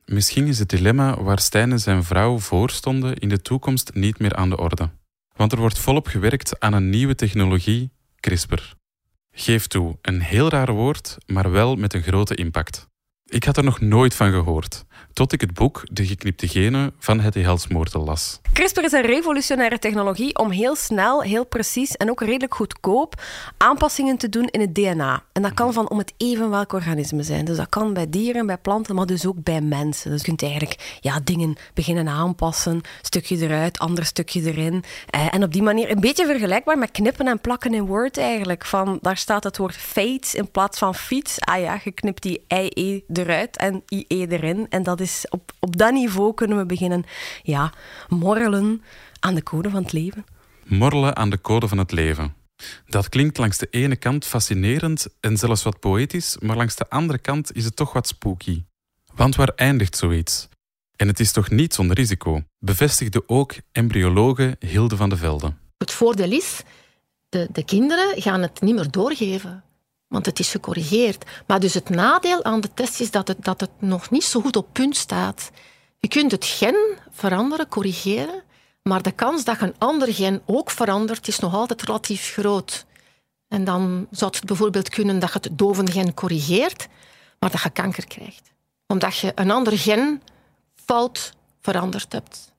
Misschien 0.04 0.46
is 0.46 0.58
het 0.58 0.68
dilemma 0.68 1.22
waar 1.22 1.38
Stijn 1.38 1.70
en 1.70 1.80
zijn 1.80 2.04
vrouw 2.04 2.38
voor 2.38 2.70
stonden 2.70 3.16
in 3.16 3.28
de 3.28 3.42
toekomst 3.42 3.94
niet 3.94 4.18
meer 4.18 4.34
aan 4.34 4.50
de 4.50 4.56
orde. 4.56 4.90
Want 5.36 5.52
er 5.52 5.58
wordt 5.58 5.78
volop 5.78 6.06
gewerkt 6.06 6.60
aan 6.60 6.72
een 6.72 6.90
nieuwe 6.90 7.14
technologie, 7.14 7.90
CRISPR. 8.20 8.72
Geef 9.32 9.66
toe, 9.66 9.98
een 10.02 10.20
heel 10.20 10.48
raar 10.48 10.72
woord, 10.72 11.16
maar 11.26 11.50
wel 11.50 11.76
met 11.76 11.94
een 11.94 12.02
grote 12.02 12.34
impact. 12.34 12.88
Ik 13.24 13.44
had 13.44 13.56
er 13.56 13.64
nog 13.64 13.80
nooit 13.80 14.14
van 14.14 14.30
gehoord, 14.30 14.84
tot 15.20 15.32
ik 15.32 15.40
het 15.40 15.54
boek 15.54 15.82
De 15.92 16.06
geknipte 16.06 16.48
genen 16.48 16.92
van 16.98 17.20
Hetty 17.20 17.40
Helsmoortel 17.40 18.04
las. 18.04 18.40
CRISPR 18.52 18.80
is 18.80 18.92
een 18.92 19.02
revolutionaire 19.02 19.78
technologie 19.78 20.38
om 20.38 20.50
heel 20.50 20.76
snel, 20.76 21.22
heel 21.22 21.46
precies 21.46 21.96
en 21.96 22.10
ook 22.10 22.20
redelijk 22.20 22.54
goedkoop 22.54 23.22
aanpassingen 23.56 24.16
te 24.16 24.28
doen 24.28 24.46
in 24.46 24.60
het 24.60 24.74
DNA. 24.74 25.22
En 25.32 25.42
dat 25.42 25.54
kan 25.54 25.72
van 25.72 25.90
om 25.90 25.98
het 25.98 26.12
even 26.16 26.50
welk 26.50 26.72
organisme 26.72 27.22
zijn. 27.22 27.44
Dus 27.44 27.56
dat 27.56 27.68
kan 27.68 27.92
bij 27.92 28.10
dieren, 28.10 28.46
bij 28.46 28.58
planten, 28.58 28.94
maar 28.94 29.06
dus 29.06 29.26
ook 29.26 29.42
bij 29.42 29.60
mensen. 29.60 30.10
Dus 30.10 30.20
je 30.20 30.26
kunt 30.26 30.42
eigenlijk 30.42 30.98
ja, 31.00 31.20
dingen 31.24 31.56
beginnen 31.74 32.08
aanpassen, 32.08 32.80
stukje 33.02 33.36
eruit, 33.36 33.78
ander 33.78 34.04
stukje 34.04 34.42
erin. 34.42 34.84
Eh, 35.10 35.34
en 35.34 35.42
op 35.42 35.52
die 35.52 35.62
manier 35.62 35.90
een 35.90 36.00
beetje 36.00 36.26
vergelijkbaar 36.26 36.78
met 36.78 36.90
knippen 36.90 37.26
en 37.26 37.40
plakken 37.40 37.74
in 37.74 37.86
Word 37.86 38.18
eigenlijk. 38.18 38.64
Van, 38.66 38.98
daar 39.02 39.16
staat 39.16 39.44
het 39.44 39.56
woord 39.56 39.76
fates 39.76 40.34
in 40.34 40.50
plaats 40.50 40.78
van 40.78 40.94
fiets. 40.94 41.40
Ah 41.40 41.60
ja, 41.60 41.80
je 41.84 41.92
knipt 41.92 42.22
die 42.22 42.44
IE 42.48 43.04
eruit 43.12 43.56
en 43.56 43.82
IE 43.88 44.26
erin. 44.28 44.66
En 44.68 44.82
dat 44.82 45.00
is 45.00 45.09
op, 45.28 45.52
op 45.58 45.76
dat 45.76 45.92
niveau 45.92 46.34
kunnen 46.34 46.58
we 46.58 46.66
beginnen 46.66 47.04
ja, 47.42 47.72
morrelen 48.08 48.82
aan 49.20 49.34
de 49.34 49.42
code 49.42 49.70
van 49.70 49.82
het 49.82 49.92
leven. 49.92 50.24
Morrelen 50.64 51.16
aan 51.16 51.30
de 51.30 51.40
code 51.40 51.68
van 51.68 51.78
het 51.78 51.92
leven. 51.92 52.34
Dat 52.86 53.08
klinkt 53.08 53.38
langs 53.38 53.58
de 53.58 53.68
ene 53.70 53.96
kant 53.96 54.24
fascinerend 54.24 55.06
en 55.20 55.36
zelfs 55.36 55.62
wat 55.62 55.80
poëtisch, 55.80 56.36
maar 56.40 56.56
langs 56.56 56.76
de 56.76 56.88
andere 56.88 57.18
kant 57.18 57.56
is 57.56 57.64
het 57.64 57.76
toch 57.76 57.92
wat 57.92 58.06
spooky. 58.06 58.62
Want 59.14 59.36
waar 59.36 59.52
eindigt 59.54 59.96
zoiets? 59.96 60.48
En 60.96 61.08
het 61.08 61.20
is 61.20 61.32
toch 61.32 61.50
niet 61.50 61.74
zonder 61.74 61.96
risico, 61.96 62.42
bevestigde 62.58 63.28
ook 63.28 63.54
embryologe 63.72 64.56
Hilde 64.58 64.96
van 64.96 65.08
de 65.08 65.16
Velde. 65.16 65.52
Het 65.78 65.90
voordeel 65.90 66.30
is, 66.30 66.62
de, 67.28 67.48
de 67.52 67.64
kinderen 67.64 68.22
gaan 68.22 68.42
het 68.42 68.60
niet 68.60 68.74
meer 68.74 68.90
doorgeven 68.90 69.64
want 70.10 70.26
het 70.26 70.38
is 70.38 70.50
gecorrigeerd. 70.50 71.24
Maar 71.46 71.60
dus 71.60 71.74
het 71.74 71.88
nadeel 71.88 72.44
aan 72.44 72.60
de 72.60 72.74
test 72.74 73.00
is 73.00 73.10
dat 73.10 73.28
het, 73.28 73.44
dat 73.44 73.60
het 73.60 73.70
nog 73.78 74.10
niet 74.10 74.24
zo 74.24 74.40
goed 74.40 74.56
op 74.56 74.66
punt 74.72 74.96
staat. 74.96 75.50
Je 75.98 76.08
kunt 76.08 76.30
het 76.30 76.44
gen 76.44 76.76
veranderen, 77.10 77.68
corrigeren, 77.68 78.42
maar 78.82 79.02
de 79.02 79.12
kans 79.12 79.44
dat 79.44 79.60
een 79.60 79.74
ander 79.78 80.14
gen 80.14 80.42
ook 80.46 80.70
verandert, 80.70 81.28
is 81.28 81.38
nog 81.38 81.54
altijd 81.54 81.82
relatief 81.82 82.32
groot. 82.32 82.86
En 83.48 83.64
dan 83.64 84.06
zou 84.10 84.30
het 84.34 84.44
bijvoorbeeld 84.44 84.88
kunnen 84.88 85.18
dat 85.18 85.32
je 85.32 85.38
het 85.40 85.58
dovengen 85.58 86.14
corrigeert, 86.14 86.88
maar 87.38 87.50
dat 87.50 87.62
je 87.62 87.70
kanker 87.70 88.06
krijgt. 88.06 88.52
Omdat 88.86 89.16
je 89.16 89.32
een 89.34 89.50
ander 89.50 89.78
gen 89.78 90.22
fout 90.84 91.32
veranderd 91.60 92.12
hebt. 92.12 92.52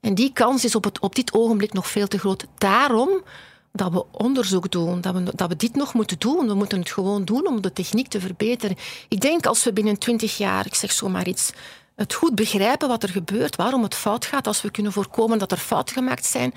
En 0.00 0.14
die 0.14 0.32
kans 0.32 0.64
is 0.64 0.74
op, 0.74 0.84
het, 0.84 0.98
op 0.98 1.14
dit 1.14 1.32
ogenblik 1.32 1.72
nog 1.72 1.88
veel 1.88 2.08
te 2.08 2.18
groot. 2.18 2.46
Daarom 2.58 3.22
dat 3.72 3.92
we 3.92 4.04
onderzoek 4.10 4.70
doen, 4.70 5.00
dat 5.00 5.14
we, 5.14 5.22
dat 5.34 5.48
we 5.48 5.56
dit 5.56 5.74
nog 5.74 5.94
moeten 5.94 6.18
doen. 6.18 6.46
We 6.46 6.54
moeten 6.54 6.78
het 6.78 6.90
gewoon 6.90 7.24
doen 7.24 7.46
om 7.46 7.60
de 7.60 7.72
techniek 7.72 8.08
te 8.08 8.20
verbeteren. 8.20 8.76
Ik 9.08 9.20
denk 9.20 9.46
als 9.46 9.64
we 9.64 9.72
binnen 9.72 9.98
twintig 9.98 10.36
jaar, 10.36 10.66
ik 10.66 10.74
zeg 10.74 10.92
zomaar 10.92 11.28
iets, 11.28 11.52
het 11.94 12.14
goed 12.14 12.34
begrijpen 12.34 12.88
wat 12.88 13.02
er 13.02 13.08
gebeurt, 13.08 13.56
waarom 13.56 13.82
het 13.82 13.94
fout 13.94 14.24
gaat, 14.24 14.46
als 14.46 14.62
we 14.62 14.70
kunnen 14.70 14.92
voorkomen 14.92 15.38
dat 15.38 15.52
er 15.52 15.58
fouten 15.58 15.94
gemaakt 15.94 16.24
zijn, 16.24 16.54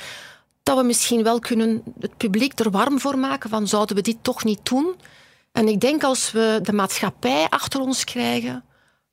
dat 0.64 0.78
we 0.78 0.84
misschien 0.84 1.24
wel 1.24 1.40
kunnen 1.40 1.84
het 2.00 2.18
publiek 2.18 2.60
er 2.60 2.72
warm 2.72 3.00
voor 3.00 3.18
maken 3.18 3.50
van 3.50 3.68
zouden 3.68 3.96
we 3.96 4.02
dit 4.02 4.18
toch 4.22 4.44
niet 4.44 4.60
doen? 4.64 4.96
En 5.52 5.68
ik 5.68 5.80
denk 5.80 6.04
als 6.04 6.32
we 6.32 6.60
de 6.64 6.74
maatschappij 6.74 7.48
achter 7.50 7.80
ons 7.80 8.04
krijgen, 8.04 8.64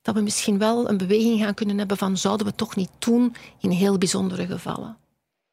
dat 0.01 0.15
we 0.15 0.21
misschien 0.21 0.57
wel 0.57 0.89
een 0.89 0.97
beweging 0.97 1.39
gaan 1.41 1.53
kunnen 1.53 1.77
hebben 1.77 1.97
van 1.97 2.17
zouden 2.17 2.45
we 2.45 2.55
toch 2.55 2.75
niet 2.75 2.89
doen 2.99 3.35
in 3.59 3.69
heel 3.69 3.97
bijzondere 3.97 4.45
gevallen. 4.45 4.97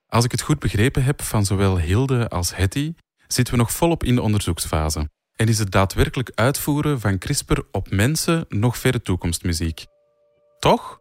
Als 0.08 0.24
ik 0.24 0.30
het 0.30 0.40
goed 0.40 0.58
begrepen 0.58 1.04
heb 1.04 1.22
van 1.22 1.44
zowel 1.44 1.78
Hilde 1.78 2.28
als 2.28 2.56
Hetty, 2.56 2.94
zitten 3.26 3.54
we 3.54 3.60
nog 3.60 3.72
volop 3.72 4.04
in 4.04 4.14
de 4.14 4.22
onderzoeksfase. 4.22 5.10
En 5.36 5.48
is 5.48 5.58
het 5.58 5.70
daadwerkelijk 5.70 6.30
uitvoeren 6.34 7.00
van 7.00 7.18
CRISPR 7.18 7.60
op 7.72 7.90
mensen 7.90 8.44
nog 8.48 8.78
verre 8.78 9.02
toekomstmuziek. 9.02 9.84
Toch? 10.58 11.00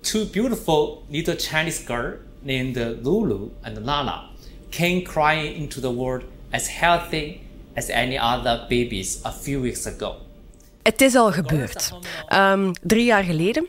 Two 0.00 0.26
beautiful 0.32 1.06
little 1.08 1.36
Chinese 1.38 1.84
girls 1.84 2.14
named 2.40 2.76
Lulu 3.02 3.50
and 3.62 3.78
Lala 3.78 4.24
came 4.70 5.02
crying 5.02 5.56
into 5.56 5.80
the 5.80 5.94
world 5.94 6.24
as 6.50 6.78
healthy 6.78 7.36
as 7.74 7.90
any 7.90 8.18
other 8.18 8.60
babies 8.60 9.24
a 9.24 9.32
few 9.32 9.60
weeks 9.60 9.86
ago. 9.86 10.14
Het 10.82 11.00
is 11.00 11.14
al 11.14 11.32
gebeurd. 11.32 11.92
Um, 12.34 12.72
drie 12.82 13.04
jaar 13.04 13.24
geleden 13.24 13.68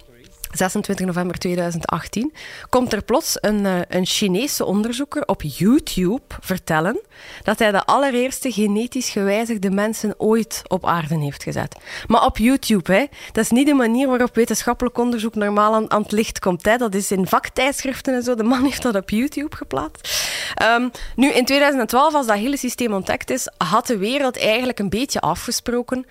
26 0.58 1.06
november 1.06 1.38
2018, 1.38 2.34
komt 2.70 2.94
er 2.94 3.04
plots 3.04 3.38
een, 3.42 3.66
uh, 3.66 3.80
een 3.88 4.06
Chinese 4.06 4.66
onderzoeker 4.66 5.26
op 5.26 5.42
YouTube 5.42 6.22
vertellen 6.40 7.00
dat 7.44 7.60
hij 7.60 7.72
de 7.72 7.86
allereerste 7.86 8.52
genetisch 8.52 9.10
gewijzigde 9.10 9.70
mensen 9.70 10.14
ooit 10.18 10.62
op 10.68 10.86
aarde 10.86 11.18
heeft 11.18 11.44
gezet. 11.44 11.76
Maar 12.08 12.26
op 12.26 12.38
YouTube, 12.38 12.94
hè. 12.94 13.06
dat 13.32 13.44
is 13.44 13.50
niet 13.50 13.68
de 13.68 13.74
manier 13.74 14.08
waarop 14.08 14.36
wetenschappelijk 14.36 14.98
onderzoek 14.98 15.36
normaal 15.36 15.88
aan, 15.88 16.02
het 16.02 16.12
licht 16.12 16.40
komt. 16.40 16.66
Hè. 16.66 16.78
Dat 16.78 16.94
is 16.94 17.12
in 17.12 17.28
vaktijdschriften 17.28 18.14
en 18.14 18.24
zo. 18.24 18.36
De 18.36 18.44
man 18.44 18.64
heeft 18.70 18.82
dat 18.82 18.96
op 18.96 19.10
YouTube 19.10 19.56
geplaatst. 19.56 20.30
Um, 20.64 20.92
nu, 21.16 21.32
in 21.32 21.46
2012, 21.46 22.14
als 22.14 22.28
dat 22.28 22.38
hele 22.38 22.58
systeem 22.58 22.94
ontdekt 22.94 23.30
is, 23.30 23.50
had 23.58 23.88
de 23.88 23.98
wereld 23.98 24.40
eigenlijk 24.40 24.80
een 24.80 24.90
beetje 24.90 25.20
afgesproken 25.20 26.06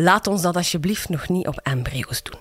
Laat 0.00 0.26
ons 0.26 0.42
dat 0.42 0.56
alsjeblieft 0.56 1.08
nog 1.08 1.28
niet 1.28 1.46
op 1.46 1.60
embryo's 1.62 2.22
doen. 2.22 2.40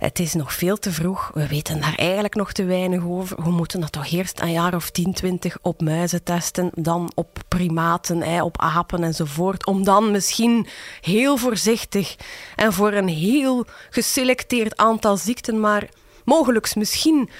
Het 0.00 0.18
is 0.18 0.34
nog 0.34 0.52
veel 0.52 0.78
te 0.78 0.92
vroeg. 0.92 1.30
We 1.34 1.46
weten 1.46 1.80
daar 1.80 1.94
eigenlijk 1.94 2.34
nog 2.34 2.52
te 2.52 2.64
weinig 2.64 3.04
over. 3.04 3.42
We 3.42 3.50
moeten 3.50 3.80
dat 3.80 3.92
toch 3.92 4.10
eerst 4.10 4.40
een 4.40 4.52
jaar 4.52 4.74
of 4.74 4.90
10, 4.90 5.12
20 5.12 5.58
op 5.62 5.80
muizen 5.80 6.22
testen. 6.22 6.70
Dan 6.74 7.12
op 7.14 7.38
primaten, 7.48 8.42
op 8.42 8.60
apen 8.60 9.04
enzovoort. 9.04 9.66
Om 9.66 9.84
dan 9.84 10.10
misschien 10.10 10.66
heel 11.00 11.36
voorzichtig 11.36 12.16
en 12.56 12.72
voor 12.72 12.92
een 12.92 13.08
heel 13.08 13.66
geselecteerd 13.90 14.76
aantal 14.76 15.16
ziekten, 15.16 15.60
maar 15.60 15.88
mogelijk 16.24 16.74
misschien 16.74 17.30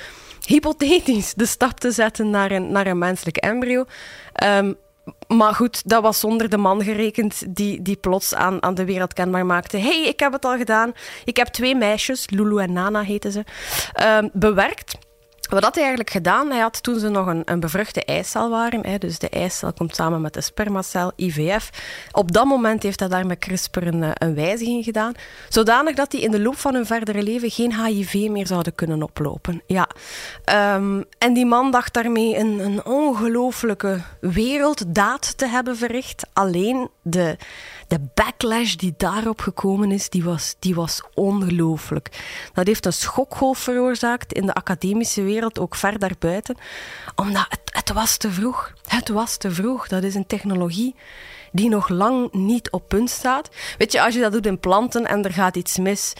hypothetisch 0.44 1.34
de 1.34 1.46
stap 1.46 1.80
te 1.80 1.90
zetten 1.90 2.30
naar 2.30 2.50
een, 2.50 2.72
naar 2.72 2.86
een 2.86 2.98
menselijk 2.98 3.36
embryo. 3.36 3.84
Um, 4.44 4.76
maar 5.36 5.54
goed, 5.54 5.88
dat 5.88 6.02
was 6.02 6.20
zonder 6.20 6.48
de 6.48 6.56
man 6.56 6.82
gerekend 6.82 7.56
die, 7.56 7.82
die 7.82 7.96
plots 7.96 8.34
aan, 8.34 8.62
aan 8.62 8.74
de 8.74 8.84
wereld 8.84 9.12
kenbaar 9.12 9.46
maakte. 9.46 9.76
hey, 9.76 10.04
ik 10.06 10.20
heb 10.20 10.32
het 10.32 10.44
al 10.44 10.56
gedaan. 10.56 10.92
Ik 11.24 11.36
heb 11.36 11.46
twee 11.46 11.74
meisjes, 11.74 12.30
Lulu 12.30 12.58
en 12.58 12.72
Nana 12.72 13.02
heten 13.02 13.32
ze, 13.32 13.44
uh, 14.00 14.18
bewerkt. 14.32 14.98
Wat 15.50 15.62
had 15.62 15.74
hij 15.74 15.84
eigenlijk 15.84 16.10
gedaan? 16.10 16.50
Hij 16.50 16.60
had 16.60 16.82
toen 16.82 16.98
ze 16.98 17.08
nog 17.08 17.26
een, 17.26 17.42
een 17.44 17.60
bevruchte 17.60 18.04
eicel 18.04 18.50
waren, 18.50 18.86
hè, 18.86 18.98
dus 18.98 19.18
de 19.18 19.28
eicel 19.28 19.72
komt 19.72 19.94
samen 19.94 20.20
met 20.20 20.34
de 20.34 20.40
spermacel, 20.40 21.12
IVF. 21.16 21.70
Op 22.12 22.32
dat 22.32 22.44
moment 22.44 22.82
heeft 22.82 23.00
hij 23.00 23.08
daar 23.08 23.26
met 23.26 23.38
CRISPR 23.38 23.86
een, 23.86 24.02
eh, 24.02 24.10
een 24.14 24.34
wijziging 24.34 24.84
gedaan, 24.84 25.12
zodanig 25.48 25.94
dat 25.94 26.10
die 26.10 26.20
in 26.20 26.30
de 26.30 26.40
loop 26.40 26.56
van 26.56 26.74
hun 26.74 26.86
verdere 26.86 27.22
leven 27.22 27.50
geen 27.50 27.84
HIV 27.84 28.28
meer 28.28 28.46
zouden 28.46 28.74
kunnen 28.74 29.02
oplopen. 29.02 29.62
Ja. 29.66 29.88
Um, 30.74 31.04
en 31.18 31.34
die 31.34 31.46
man 31.46 31.70
dacht 31.70 31.94
daarmee 31.94 32.36
een, 32.36 32.58
een 32.58 32.84
ongelooflijke 32.84 34.00
werelddaad 34.20 35.38
te 35.38 35.46
hebben 35.46 35.76
verricht. 35.76 36.26
Alleen 36.32 36.88
de 37.02 37.36
de 37.90 38.00
backlash 38.14 38.74
die 38.74 38.94
daarop 38.96 39.40
gekomen 39.40 39.92
is, 39.92 40.08
die 40.08 40.24
was, 40.24 40.54
die 40.58 40.74
was 40.74 41.02
ongelooflijk. 41.14 42.08
Dat 42.52 42.66
heeft 42.66 42.86
een 42.86 42.92
schokgolf 42.92 43.58
veroorzaakt 43.58 44.32
in 44.32 44.46
de 44.46 44.54
academische 44.54 45.22
wereld, 45.22 45.58
ook 45.58 45.74
ver 45.74 45.98
daarbuiten. 45.98 46.56
Omdat 47.14 47.46
het, 47.48 47.60
het 47.64 47.92
was 47.92 48.16
te 48.16 48.30
vroeg. 48.30 48.72
Het 48.86 49.08
was 49.08 49.36
te 49.36 49.50
vroeg. 49.50 49.88
Dat 49.88 50.02
is 50.02 50.14
een 50.14 50.26
technologie 50.26 50.94
die 51.52 51.68
nog 51.68 51.88
lang 51.88 52.32
niet 52.32 52.70
op 52.70 52.88
punt 52.88 53.10
staat. 53.10 53.48
Weet 53.78 53.92
je, 53.92 54.02
als 54.02 54.14
je 54.14 54.20
dat 54.20 54.32
doet 54.32 54.46
in 54.46 54.60
planten 54.60 55.06
en 55.06 55.24
er 55.24 55.32
gaat 55.32 55.56
iets 55.56 55.78
mis, 55.78 56.12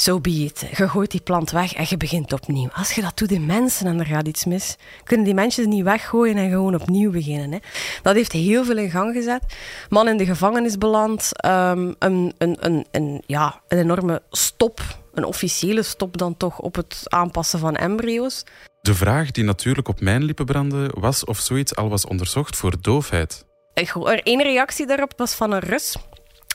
so 0.00 0.20
be 0.20 0.30
it. 0.30 0.64
Je 0.76 0.88
gooit 0.88 1.10
die 1.10 1.20
plant 1.20 1.50
weg 1.50 1.72
en 1.74 1.86
je 1.88 1.96
begint 1.96 2.32
opnieuw. 2.32 2.68
Als 2.72 2.92
je 2.92 3.00
dat 3.00 3.18
doet 3.18 3.32
in 3.32 3.46
mensen 3.46 3.86
en 3.86 3.98
er 3.98 4.06
gaat 4.06 4.26
iets 4.26 4.44
mis, 4.44 4.76
kunnen 5.04 5.24
die 5.24 5.34
mensen 5.34 5.68
niet 5.68 5.84
weggooien 5.84 6.36
en 6.36 6.50
gewoon 6.50 6.74
opnieuw 6.74 7.10
beginnen. 7.10 7.52
Hè. 7.52 7.58
Dat 8.02 8.14
heeft 8.14 8.32
heel 8.32 8.64
veel 8.64 8.76
in 8.76 8.90
gang 8.90 9.14
gezet. 9.14 9.42
Man 9.88 10.08
in 10.08 10.16
de 10.16 10.24
gevangenis 10.24 10.78
beland, 10.78 11.30
um, 11.44 11.94
een, 11.98 12.34
een, 12.38 12.56
een, 12.60 12.86
een, 12.90 13.22
ja, 13.26 13.60
een 13.68 13.78
enorme 13.78 14.22
stop, 14.30 14.80
een 15.14 15.24
officiële 15.24 15.82
stop 15.82 16.16
dan 16.16 16.36
toch 16.36 16.58
op 16.58 16.74
het 16.74 17.02
aanpassen 17.04 17.58
van 17.58 17.76
embryo's. 17.76 18.44
De 18.80 18.94
vraag 18.94 19.30
die 19.30 19.44
natuurlijk 19.44 19.88
op 19.88 20.00
mijn 20.00 20.24
lippen 20.24 20.46
brandde 20.46 20.90
was 20.94 21.24
of 21.24 21.38
zoiets 21.38 21.76
al 21.76 21.88
was 21.88 22.06
onderzocht 22.06 22.56
voor 22.56 22.74
doofheid. 22.80 23.46
Er 23.74 24.22
één 24.22 24.42
reactie 24.42 24.86
daarop 24.86 25.12
was 25.16 25.34
van 25.34 25.52
een 25.52 25.60
Rus. 25.60 25.96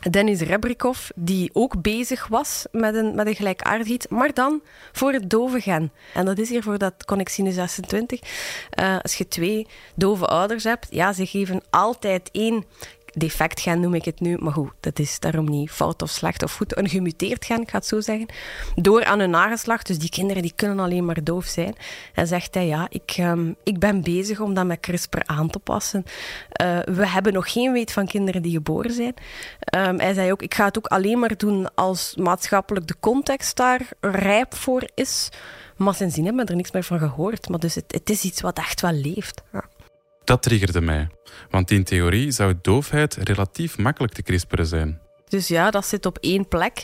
Dennis 0.10 0.42
Rebrikov, 0.42 1.10
die 1.16 1.50
ook 1.54 1.82
bezig 1.82 2.28
was 2.28 2.66
met 2.72 2.96
een, 2.96 3.16
met 3.16 3.28
een 3.28 3.36
gelijkaardigheid, 3.36 4.10
maar 4.10 4.34
dan 4.34 4.62
voor 4.92 5.12
het 5.14 5.30
dove 5.30 5.62
gen. 5.62 5.92
En 6.14 6.26
dat 6.26 6.38
is 6.38 6.50
hier 6.50 6.64
voor 6.64 6.78
dat 6.78 7.06
Connexine 7.06 7.52
26. 7.52 8.20
Uh, 8.80 8.98
als 9.02 9.16
je 9.16 9.28
twee 9.28 9.68
dove 9.96 10.26
ouders 10.26 10.64
hebt, 10.64 10.88
ja, 10.90 11.14
ze 11.14 11.26
geven 11.26 11.62
altijd 11.70 12.30
één 12.32 12.66
defect 13.14 13.60
gen 13.60 13.80
noem 13.80 13.94
ik 13.94 14.06
het 14.06 14.20
nu, 14.20 14.38
maar 14.38 14.54
goed, 14.54 14.72
dat 14.80 15.00
is 15.00 15.20
daarom 15.20 15.50
niet 15.50 15.72
fout 15.72 16.02
of 16.02 16.10
slecht 16.10 16.44
of 16.44 16.56
goed. 16.56 16.78
Een 16.78 16.90
gemuteerd 16.90 17.46
gen, 17.46 17.62
ik 17.62 17.70
ga 17.70 17.78
het 17.78 17.88
zo 17.88 18.02
zeggen, 18.02 18.28
door 18.76 19.06
aan 19.06 19.20
hun 19.20 19.30
nageslacht. 19.30 19.88
Dus 19.88 20.00
die 20.00 20.10
kinderen 20.10 20.42
die 20.42 20.54
kunnen 20.56 20.80
alleen 20.80 21.06
maar 21.06 21.24
doof 21.24 21.46
zijn. 21.46 21.76
En 22.14 22.28
zegt 22.28 22.54
hij, 22.54 22.68
ja, 22.68 22.88
ik, 22.90 23.16
um, 23.20 23.56
ik 23.64 23.80
ben 23.80 24.02
bezig 24.02 24.40
om 24.40 24.54
dat 24.54 24.66
met 24.66 24.80
CRISPR 24.80 25.22
aan 25.26 25.50
te 25.50 25.60
passen. 25.60 26.06
Uh, 26.62 26.80
we 26.80 27.08
hebben 27.08 27.34
nog 27.34 27.52
geen 27.52 27.72
weet 27.72 27.92
van 27.92 28.08
kinderen 28.08 28.42
die 28.42 28.52
geboren 28.52 28.92
zijn. 28.92 29.14
Um, 29.78 30.00
hij 30.00 30.14
zei 30.14 30.32
ook, 30.32 30.42
ik 30.42 30.54
ga 30.54 30.66
het 30.66 30.78
ook 30.78 30.88
alleen 30.88 31.20
maar 31.20 31.38
doen 31.38 31.76
als 31.76 32.16
maatschappelijk 32.16 32.88
de 32.88 32.96
context 33.00 33.56
daar 33.56 33.88
rijp 34.00 34.56
voor 34.56 34.90
is. 34.94 35.30
Maar 35.78 35.96
sindsdien 35.96 36.26
hebben 36.26 36.46
we 36.46 36.52
er 36.52 36.58
niks 36.58 36.72
meer 36.72 36.84
van 36.84 37.00
gehoord. 37.00 37.50
Maar 37.50 37.60
dus 37.60 37.76
het, 37.76 37.92
het 37.92 38.10
is 38.10 38.24
iets 38.24 38.42
wat 38.42 38.58
echt 38.58 38.82
wel 38.82 38.92
leeft. 38.92 39.42
Ja. 39.52 39.64
Dat 40.24 40.44
triggerde 40.44 40.82
mij, 40.82 41.08
want 41.50 41.72
in 41.72 41.84
theorie 41.84 42.32
zou 42.32 42.54
doofheid 42.62 43.14
relatief 43.14 43.78
makkelijk 43.78 44.14
te 44.14 44.24
crisperen 44.24 44.66
zijn. 44.66 45.02
Dus 45.28 45.48
ja, 45.48 45.72
dat 45.72 45.86
zit 45.86 46.06
op 46.06 46.18
één 46.18 46.48
plek. 46.48 46.84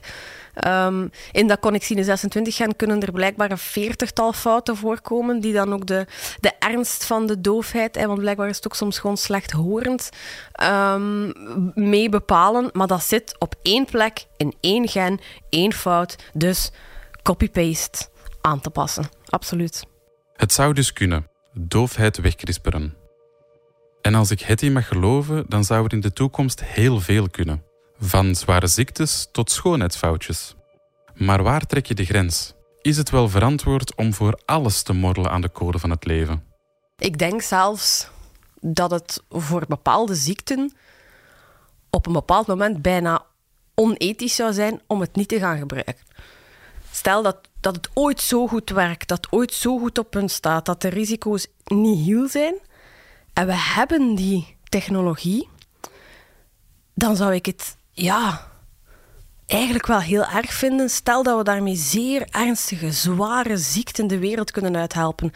Um, 0.67 1.09
in 1.31 1.47
dat 1.47 1.59
connexine 1.59 2.03
26 2.03 2.55
gen 2.55 2.75
kunnen 2.75 3.01
er 3.01 3.11
blijkbaar 3.11 3.51
een 3.51 3.57
veertigtal 3.57 4.33
fouten 4.33 4.75
voorkomen, 4.75 5.39
die 5.39 5.53
dan 5.53 5.73
ook 5.73 5.85
de, 5.85 6.05
de 6.39 6.51
ernst 6.59 7.05
van 7.05 7.27
de 7.27 7.41
doofheid, 7.41 7.95
hè, 7.95 8.07
want 8.07 8.19
blijkbaar 8.19 8.49
is 8.49 8.55
het 8.55 8.65
ook 8.65 8.75
soms 8.75 8.99
gewoon 8.99 9.17
slechthorend, 9.17 10.09
um, 10.63 11.31
mee 11.73 12.09
bepalen. 12.09 12.69
Maar 12.73 12.87
dat 12.87 13.03
zit 13.03 13.35
op 13.39 13.55
één 13.61 13.85
plek, 13.85 14.25
in 14.37 14.53
één 14.59 14.87
gen, 14.87 15.19
één 15.49 15.73
fout. 15.73 16.15
Dus 16.33 16.71
copy-paste 17.23 18.07
aan 18.41 18.61
te 18.61 18.69
passen. 18.69 19.09
Absoluut. 19.25 19.83
Het 20.33 20.53
zou 20.53 20.73
dus 20.73 20.93
kunnen. 20.93 21.27
Doofheid 21.53 22.17
wegkrisperen. 22.17 22.98
En 24.01 24.15
als 24.15 24.31
ik 24.31 24.41
Hetty 24.41 24.69
mag 24.69 24.87
geloven, 24.87 25.45
dan 25.47 25.63
zou 25.63 25.85
er 25.85 25.93
in 25.93 25.99
de 25.99 26.13
toekomst 26.13 26.63
heel 26.63 26.99
veel 26.99 27.29
kunnen. 27.29 27.63
Van 27.99 28.35
zware 28.35 28.67
ziektes 28.67 29.27
tot 29.31 29.51
schoonheidsfoutjes. 29.51 30.55
Maar 31.13 31.43
waar 31.43 31.65
trek 31.65 31.85
je 31.85 31.93
de 31.93 32.05
grens? 32.05 32.53
Is 32.81 32.97
het 32.97 33.09
wel 33.09 33.29
verantwoord 33.29 33.95
om 33.95 34.13
voor 34.13 34.39
alles 34.45 34.81
te 34.81 34.93
morrelen 34.93 35.31
aan 35.31 35.41
de 35.41 35.51
code 35.51 35.79
van 35.79 35.89
het 35.89 36.05
leven? 36.05 36.43
Ik 36.97 37.17
denk 37.17 37.41
zelfs 37.41 38.09
dat 38.61 38.91
het 38.91 39.23
voor 39.29 39.65
bepaalde 39.67 40.15
ziekten 40.15 40.73
op 41.89 42.07
een 42.07 42.13
bepaald 42.13 42.47
moment 42.47 42.81
bijna 42.81 43.25
onethisch 43.75 44.35
zou 44.35 44.53
zijn 44.53 44.81
om 44.87 44.99
het 44.99 45.15
niet 45.15 45.27
te 45.27 45.39
gaan 45.39 45.57
gebruiken. 45.57 45.95
Stel 46.91 47.23
dat, 47.23 47.37
dat 47.59 47.75
het 47.75 47.89
ooit 47.93 48.21
zo 48.21 48.47
goed 48.47 48.69
werkt, 48.69 49.07
dat 49.07 49.17
het 49.17 49.31
ooit 49.31 49.53
zo 49.53 49.79
goed 49.79 49.97
op 49.97 50.09
punt 50.09 50.31
staat, 50.31 50.65
dat 50.65 50.81
de 50.81 50.87
risico's 50.87 51.47
niet 51.65 52.05
heel 52.05 52.27
zijn, 52.27 52.55
en 53.39 53.45
we 53.45 53.55
hebben 53.55 54.15
die 54.15 54.55
technologie, 54.63 55.49
dan 56.93 57.15
zou 57.15 57.33
ik 57.33 57.45
het 57.45 57.77
ja, 57.91 58.47
eigenlijk 59.45 59.87
wel 59.87 59.99
heel 59.99 60.25
erg 60.25 60.53
vinden. 60.53 60.89
Stel 60.89 61.23
dat 61.23 61.37
we 61.37 61.43
daarmee 61.43 61.75
zeer 61.75 62.27
ernstige, 62.31 62.91
zware 62.91 63.57
ziekten 63.57 64.07
de 64.07 64.19
wereld 64.19 64.51
kunnen 64.51 64.75
uithelpen. 64.75 65.31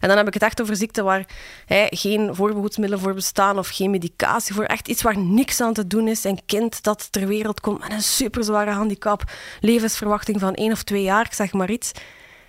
En 0.00 0.08
dan 0.08 0.16
heb 0.16 0.26
ik 0.26 0.34
het 0.34 0.42
echt 0.42 0.60
over 0.60 0.76
ziekten 0.76 1.04
waar 1.04 1.26
hè, 1.66 1.86
geen 1.88 2.34
voorbehoedsmiddelen 2.34 3.04
voor 3.04 3.14
bestaan 3.14 3.58
of 3.58 3.68
geen 3.68 3.90
medicatie 3.90 4.54
voor. 4.54 4.64
Echt 4.64 4.88
iets 4.88 5.02
waar 5.02 5.18
niks 5.18 5.60
aan 5.60 5.74
te 5.74 5.86
doen 5.86 6.08
is. 6.08 6.24
Een 6.24 6.44
kind 6.46 6.82
dat 6.82 7.12
ter 7.12 7.26
wereld 7.26 7.60
komt 7.60 7.80
met 7.80 7.92
een 7.92 8.02
superzware 8.02 8.70
handicap, 8.70 9.22
levensverwachting 9.60 10.40
van 10.40 10.54
één 10.54 10.72
of 10.72 10.82
twee 10.82 11.02
jaar, 11.02 11.24
ik 11.24 11.32
zeg 11.32 11.52
maar 11.52 11.70
iets. 11.70 11.92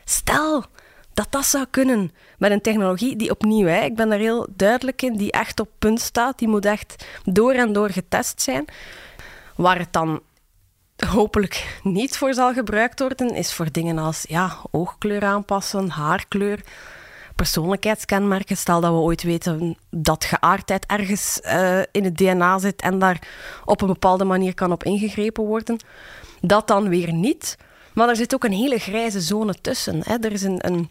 Stel 0.03 0.65
dat 1.13 1.27
dat 1.29 1.45
zou 1.45 1.65
kunnen 1.69 2.11
met 2.37 2.51
een 2.51 2.61
technologie 2.61 3.15
die 3.15 3.29
opnieuw, 3.29 3.67
hè, 3.67 3.81
ik 3.83 3.95
ben 3.95 4.09
daar 4.09 4.19
heel 4.19 4.47
duidelijk 4.55 5.01
in, 5.01 5.15
die 5.15 5.31
echt 5.31 5.59
op 5.59 5.69
punt 5.79 6.01
staat, 6.01 6.39
die 6.39 6.47
moet 6.47 6.65
echt 6.65 7.05
door 7.23 7.53
en 7.53 7.73
door 7.73 7.89
getest 7.89 8.41
zijn. 8.41 8.65
Waar 9.55 9.79
het 9.79 9.93
dan 9.93 10.21
hopelijk 11.07 11.79
niet 11.83 12.17
voor 12.17 12.33
zal 12.33 12.53
gebruikt 12.53 12.99
worden, 12.99 13.35
is 13.35 13.53
voor 13.53 13.71
dingen 13.71 13.97
als 13.97 14.25
ja, 14.27 14.57
oogkleur 14.71 15.23
aanpassen, 15.23 15.89
haarkleur, 15.89 16.59
persoonlijkheidskenmerken. 17.35 18.57
Stel 18.57 18.81
dat 18.81 18.91
we 18.91 18.97
ooit 18.97 19.23
weten 19.23 19.77
dat 19.89 20.25
geaardheid 20.25 20.85
ergens 20.85 21.39
uh, 21.45 21.79
in 21.91 22.03
het 22.03 22.17
DNA 22.17 22.59
zit 22.59 22.81
en 22.81 22.99
daar 22.99 23.27
op 23.65 23.81
een 23.81 23.87
bepaalde 23.87 24.23
manier 24.23 24.53
kan 24.53 24.71
op 24.71 24.83
ingegrepen 24.83 25.43
worden. 25.43 25.77
Dat 26.41 26.67
dan 26.67 26.89
weer 26.89 27.13
niet. 27.13 27.57
Maar 27.93 28.09
er 28.09 28.15
zit 28.15 28.33
ook 28.33 28.43
een 28.43 28.51
hele 28.51 28.79
grijze 28.79 29.21
zone 29.21 29.53
tussen. 29.61 30.01
Hè. 30.03 30.15
Er 30.15 30.31
is 30.31 30.43
een, 30.43 30.67
een 30.67 30.89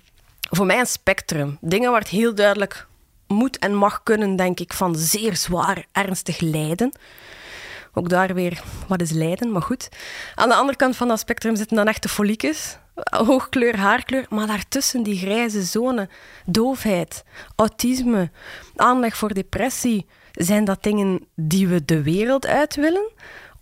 voor 0.51 0.67
mij 0.67 0.79
een 0.79 0.87
spectrum. 0.87 1.59
Dingen 1.61 1.91
waar 1.91 2.01
het 2.01 2.09
heel 2.09 2.35
duidelijk 2.35 2.87
moet 3.27 3.59
en 3.59 3.75
mag 3.75 4.03
kunnen, 4.03 4.37
denk 4.37 4.61
ik, 4.61 4.73
van 4.73 4.97
zeer 4.97 5.37
zwaar, 5.37 5.87
ernstig 5.93 6.41
lijden. 6.41 6.93
Ook 7.95 8.09
daar 8.09 8.35
weer, 8.35 8.63
wat 8.89 9.01
is 9.01 9.11
lijden? 9.11 9.53
Maar 9.53 9.63
goed. 9.63 9.89
Aan 10.35 10.49
de 10.49 10.55
andere 10.55 10.77
kant 10.77 10.97
van 10.97 11.09
dat 11.09 11.19
spectrum 11.19 11.57
zitten 11.57 11.77
dan 11.77 11.89
echte 11.89 12.09
foliekes. 12.09 12.79
Hoogkleur, 13.27 13.77
haarkleur. 13.77 14.27
Maar 14.29 14.47
daartussen 14.47 15.03
die 15.03 15.19
grijze 15.19 15.63
zone. 15.63 16.09
Doofheid, 16.47 17.25
autisme, 17.57 18.31
aanleg 18.77 19.17
voor 19.17 19.35
depressie. 19.35 20.07
Zijn 20.33 20.65
dat 20.65 20.83
dingen 20.83 21.27
die 21.35 21.69
we 21.69 21.85
de 21.85 22.03
wereld 22.03 22.47
uit 22.47 22.75
willen? 22.75 23.11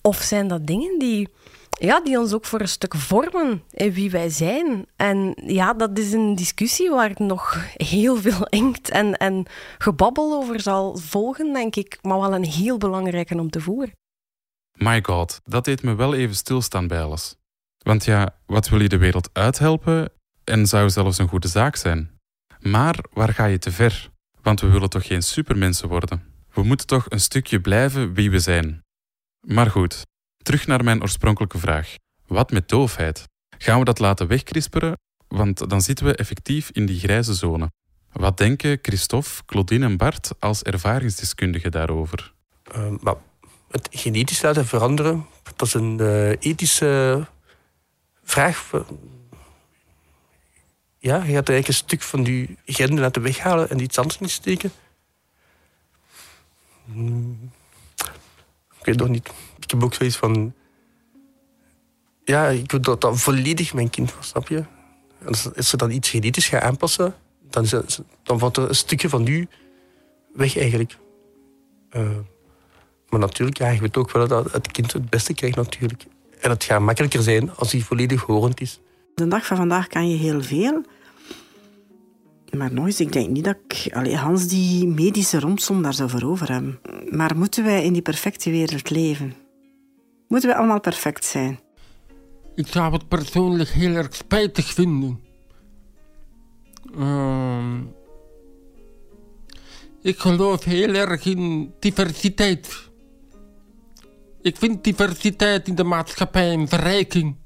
Of 0.01 0.16
zijn 0.16 0.49
dat 0.49 0.66
dingen 0.66 0.99
die 0.99 1.29
ja, 1.78 2.00
die 2.00 2.18
ons 2.18 2.33
ook 2.33 2.44
voor 2.44 2.61
een 2.61 2.68
stuk 2.68 2.94
vormen 2.94 3.62
in 3.70 3.92
wie 3.92 4.11
wij 4.11 4.28
zijn. 4.28 4.87
En 4.96 5.35
ja, 5.46 5.72
dat 5.72 5.98
is 5.98 6.12
een 6.12 6.35
discussie 6.35 6.90
waar 6.90 7.12
nog 7.16 7.56
heel 7.74 8.16
veel 8.16 8.46
inkt 8.48 8.90
en, 8.90 9.16
en 9.16 9.46
gebabbel 9.78 10.35
over 10.35 10.61
zal 10.61 10.96
volgen, 10.96 11.52
denk 11.52 11.76
ik. 11.76 11.98
Maar 12.02 12.20
wel 12.20 12.35
een 12.35 12.44
heel 12.44 12.78
belangrijke 12.78 13.38
om 13.38 13.50
te 13.50 13.61
voeren. 13.61 13.92
My 14.78 15.02
god, 15.02 15.40
dat 15.44 15.64
deed 15.64 15.83
me 15.83 15.94
wel 15.94 16.14
even 16.14 16.37
stilstaan 16.37 16.87
bij 16.87 17.02
alles. 17.02 17.37
Want 17.78 18.04
ja, 18.04 18.35
wat 18.46 18.68
wil 18.68 18.80
je 18.80 18.88
de 18.88 18.98
wereld 18.98 19.30
uithelpen 19.33 20.12
en 20.44 20.66
zou 20.66 20.90
zelfs 20.90 21.18
een 21.18 21.28
goede 21.28 21.48
zaak 21.48 21.76
zijn? 21.76 22.18
Maar 22.61 23.04
waar 23.12 23.35
ga 23.35 23.44
je 23.44 23.59
te 23.59 23.72
ver? 23.72 24.11
Want 24.42 24.61
we 24.61 24.68
willen 24.68 24.90
toch 24.90 25.06
geen 25.06 25.22
supermensen 25.22 25.88
worden? 25.88 26.22
We 26.52 26.62
moeten 26.62 26.87
toch 26.87 27.06
een 27.09 27.20
stukje 27.20 27.61
blijven 27.61 28.14
wie 28.14 28.30
we 28.30 28.38
zijn. 28.38 28.80
Maar 29.46 29.70
goed, 29.70 30.06
terug 30.42 30.66
naar 30.66 30.85
mijn 30.85 31.03
oorspronkelijke 31.03 31.59
vraag. 31.59 31.94
Wat 32.26 32.50
met 32.50 32.68
doofheid? 32.68 33.29
Gaan 33.59 33.79
we 33.79 33.85
dat 33.85 33.98
laten 33.98 34.26
wegkrisperen? 34.26 34.98
Want 35.29 35.70
dan 35.70 35.81
zitten 35.81 36.07
we 36.07 36.14
effectief 36.14 36.70
in 36.70 36.87
die 36.87 36.98
grijze 36.98 37.35
zone. 37.35 37.70
Wat 38.12 38.37
denken 38.37 38.79
Christophe, 38.83 39.31
Claudine 39.46 39.85
en 39.85 39.96
Bart 39.96 40.31
als 40.38 40.62
ervaringsdeskundigen 40.62 41.70
daarover? 41.70 42.33
Maar 43.00 43.14
het 43.70 43.88
genetisch 43.90 44.42
laten 44.42 44.66
veranderen, 44.66 45.26
dat 45.57 45.66
is 45.66 45.74
een 45.74 45.98
uh, 46.00 46.31
ethische 46.31 47.26
vraag. 48.24 48.70
Ja, 50.98 51.16
je 51.16 51.33
gaat 51.33 51.48
eigenlijk 51.48 51.68
een 51.68 51.74
stuk 51.74 52.03
van 52.03 52.22
die 52.22 52.57
genen 52.64 53.00
laten 53.00 53.22
weghalen 53.22 53.70
en 53.70 53.81
iets 53.81 53.98
anders 53.98 54.18
niet 54.18 54.31
steken. 54.31 54.72
Hmm. 56.85 57.50
Ik 58.79 58.85
weet 58.85 58.96
nog 58.96 59.09
niet. 59.09 59.31
Ik 59.70 59.76
heb 59.76 59.85
ook 59.85 59.94
zoiets 59.94 60.16
van... 60.16 60.54
Ja, 62.24 62.46
ik 62.48 62.70
wil 62.70 62.80
dat 62.80 63.00
dat 63.00 63.20
volledig 63.20 63.74
mijn 63.74 63.90
kind 63.90 64.14
was, 64.14 64.28
snap 64.28 64.48
je? 64.48 64.64
Als, 65.24 65.54
als 65.56 65.68
ze 65.68 65.76
dan 65.76 65.90
iets 65.90 66.09
genetisch 66.09 66.48
gaat 66.48 66.62
aanpassen, 66.62 67.14
dan, 67.50 67.66
dan 68.22 68.38
valt 68.38 68.56
een 68.56 68.74
stukje 68.74 69.09
van 69.09 69.26
u 69.26 69.48
weg 70.33 70.56
eigenlijk. 70.56 70.96
Uh, 71.96 72.11
maar 73.09 73.20
natuurlijk, 73.20 73.59
ja, 73.59 73.68
je 73.68 73.80
weet 73.80 73.96
ook 73.96 74.12
wel 74.12 74.28
dat 74.28 74.52
het 74.52 74.70
kind 74.70 74.92
het 74.92 75.11
beste 75.11 75.35
krijgt 75.35 75.56
natuurlijk. 75.56 76.04
En 76.40 76.50
het 76.50 76.64
gaat 76.64 76.80
makkelijker 76.80 77.22
zijn 77.22 77.54
als 77.56 77.72
hij 77.72 77.80
volledig 77.80 78.22
horend 78.22 78.61
is. 78.61 78.80
De 79.14 79.28
dag 79.28 79.46
van 79.46 79.56
vandaag 79.56 79.87
kan 79.87 80.11
je 80.11 80.16
heel 80.16 80.42
veel. 80.42 80.83
Maar 82.56 82.72
eens, 82.72 83.00
ik 83.00 83.12
denk 83.12 83.28
niet 83.28 83.44
dat 83.44 83.56
ik 83.68 83.94
allee, 83.94 84.16
Hans 84.16 84.46
die 84.46 84.87
medische 84.87 85.40
rompsom 85.40 85.83
daar 85.83 85.94
zou 85.94 86.11
voor 86.11 86.22
over 86.22 86.52
hebben. 86.52 86.80
Maar 87.11 87.37
moeten 87.37 87.64
wij 87.64 87.85
in 87.85 87.92
die 87.92 88.02
perfecte 88.02 88.50
wereld 88.50 88.90
leven? 88.90 89.35
Moeten 90.31 90.49
we 90.49 90.57
allemaal 90.57 90.81
perfect 90.81 91.25
zijn? 91.25 91.61
Ik 92.55 92.66
zou 92.66 92.93
het 92.93 93.09
persoonlijk 93.09 93.69
heel 93.69 93.95
erg 93.95 94.14
spijtig 94.14 94.66
vinden. 94.66 95.21
Uh, 96.99 97.75
ik 100.03 100.19
geloof 100.19 100.64
heel 100.64 100.95
erg 100.95 101.25
in 101.25 101.73
diversiteit. 101.79 102.90
Ik 104.43 104.57
vind 104.57 104.85
diversiteit 104.85 105.69
in 105.69 105.75
de 105.75 105.85
maatschappij 105.85 106.53
een 106.53 106.69
verrijking. 106.69 107.37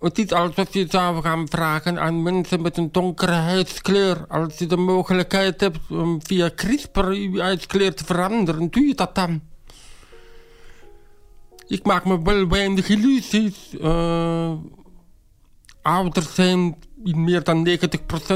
Het 0.00 0.18
is 0.18 0.32
alsof 0.32 0.72
je 0.72 0.86
zou 0.88 1.22
gaan 1.22 1.48
vragen 1.48 2.00
aan 2.00 2.22
mensen 2.22 2.62
met 2.62 2.76
een 2.76 2.92
donkere 2.92 3.32
huidskleur. 3.32 4.26
Als 4.28 4.58
je 4.58 4.66
de 4.66 4.76
mogelijkheid 4.76 5.60
hebt 5.60 5.90
om 5.90 6.20
via 6.22 6.50
CRISPR 6.54 7.10
je 7.10 7.40
huidskleur 7.40 7.94
te 7.94 8.04
veranderen, 8.04 8.70
doe 8.70 8.86
je 8.86 8.94
dat 8.94 9.14
dan? 9.14 9.49
Ik 11.70 11.84
maak 11.84 12.04
me 12.04 12.22
wel 12.22 12.48
weinig 12.48 12.88
illusies. 12.88 13.74
Uh, 13.80 14.52
ouders 15.82 16.34
zijn 16.34 16.76
in 17.04 17.24
meer 17.24 17.44
dan 17.44 17.68
90% 17.68 17.72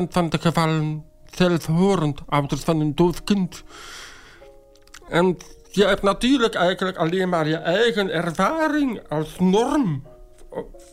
van 0.08 0.28
de 0.28 0.38
gevallen 0.38 1.04
zelfhorend. 1.30 2.20
Ouders 2.26 2.60
van 2.60 2.80
een 2.80 2.94
doof 2.94 3.24
kind. 3.24 3.64
En 5.08 5.36
je 5.70 5.84
hebt 5.84 6.02
natuurlijk 6.02 6.54
eigenlijk 6.54 6.96
alleen 6.96 7.28
maar 7.28 7.48
je 7.48 7.56
eigen 7.56 8.10
ervaring 8.10 9.08
als 9.08 9.38
norm 9.38 10.02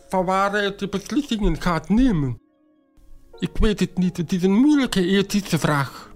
van 0.10 0.25
waaruit 0.25 0.80
de 0.80 0.88
beslissingen 0.88 1.62
gaat 1.62 1.89
nemen. 1.89 2.39
Ik 3.39 3.58
weet 3.60 3.80
het 3.80 3.97
niet, 3.97 4.17
het 4.17 4.32
is 4.32 4.43
een 4.43 4.60
moeilijke 4.60 5.06
ethische 5.06 5.60
vraag. 5.60 6.11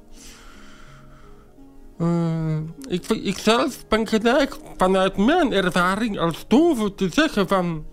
Uh, 1.97 2.57
ik, 2.87 3.37
zelf 3.37 3.87
ben 3.87 4.07
geneigd 4.07 4.59
vanuit 4.77 5.17
mijn 5.17 5.53
ervaring 5.53 6.19
als 6.19 6.47
dove 6.47 6.95
te 6.95 7.09
zeggen 7.09 7.47
van 7.47 7.85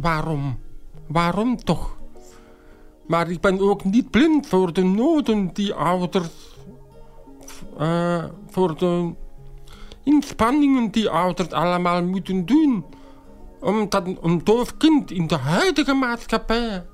waarom? 0.00 0.58
Waarom 1.06 1.56
toch? 1.56 1.96
Maar 3.06 3.30
ik 3.30 3.40
ben 3.40 3.60
ook 3.60 3.84
niet 3.84 4.10
blind 4.10 4.46
voor 4.46 4.72
de 4.72 4.84
noden 4.84 5.50
die 5.52 5.74
ouders, 5.74 6.56
uh, 7.80 8.24
voor 8.50 8.78
de 8.78 9.14
inspanningen 10.02 10.90
die 10.90 11.08
ouders 11.08 11.50
allemaal 11.50 12.04
moeten 12.04 12.46
doen 12.46 12.84
om 13.60 13.88
dat 13.88 14.06
een 14.20 14.44
doof 14.44 14.76
kind 14.76 15.10
in 15.10 15.26
de 15.26 15.36
huidige 15.36 15.94
maatschappij 15.94 16.86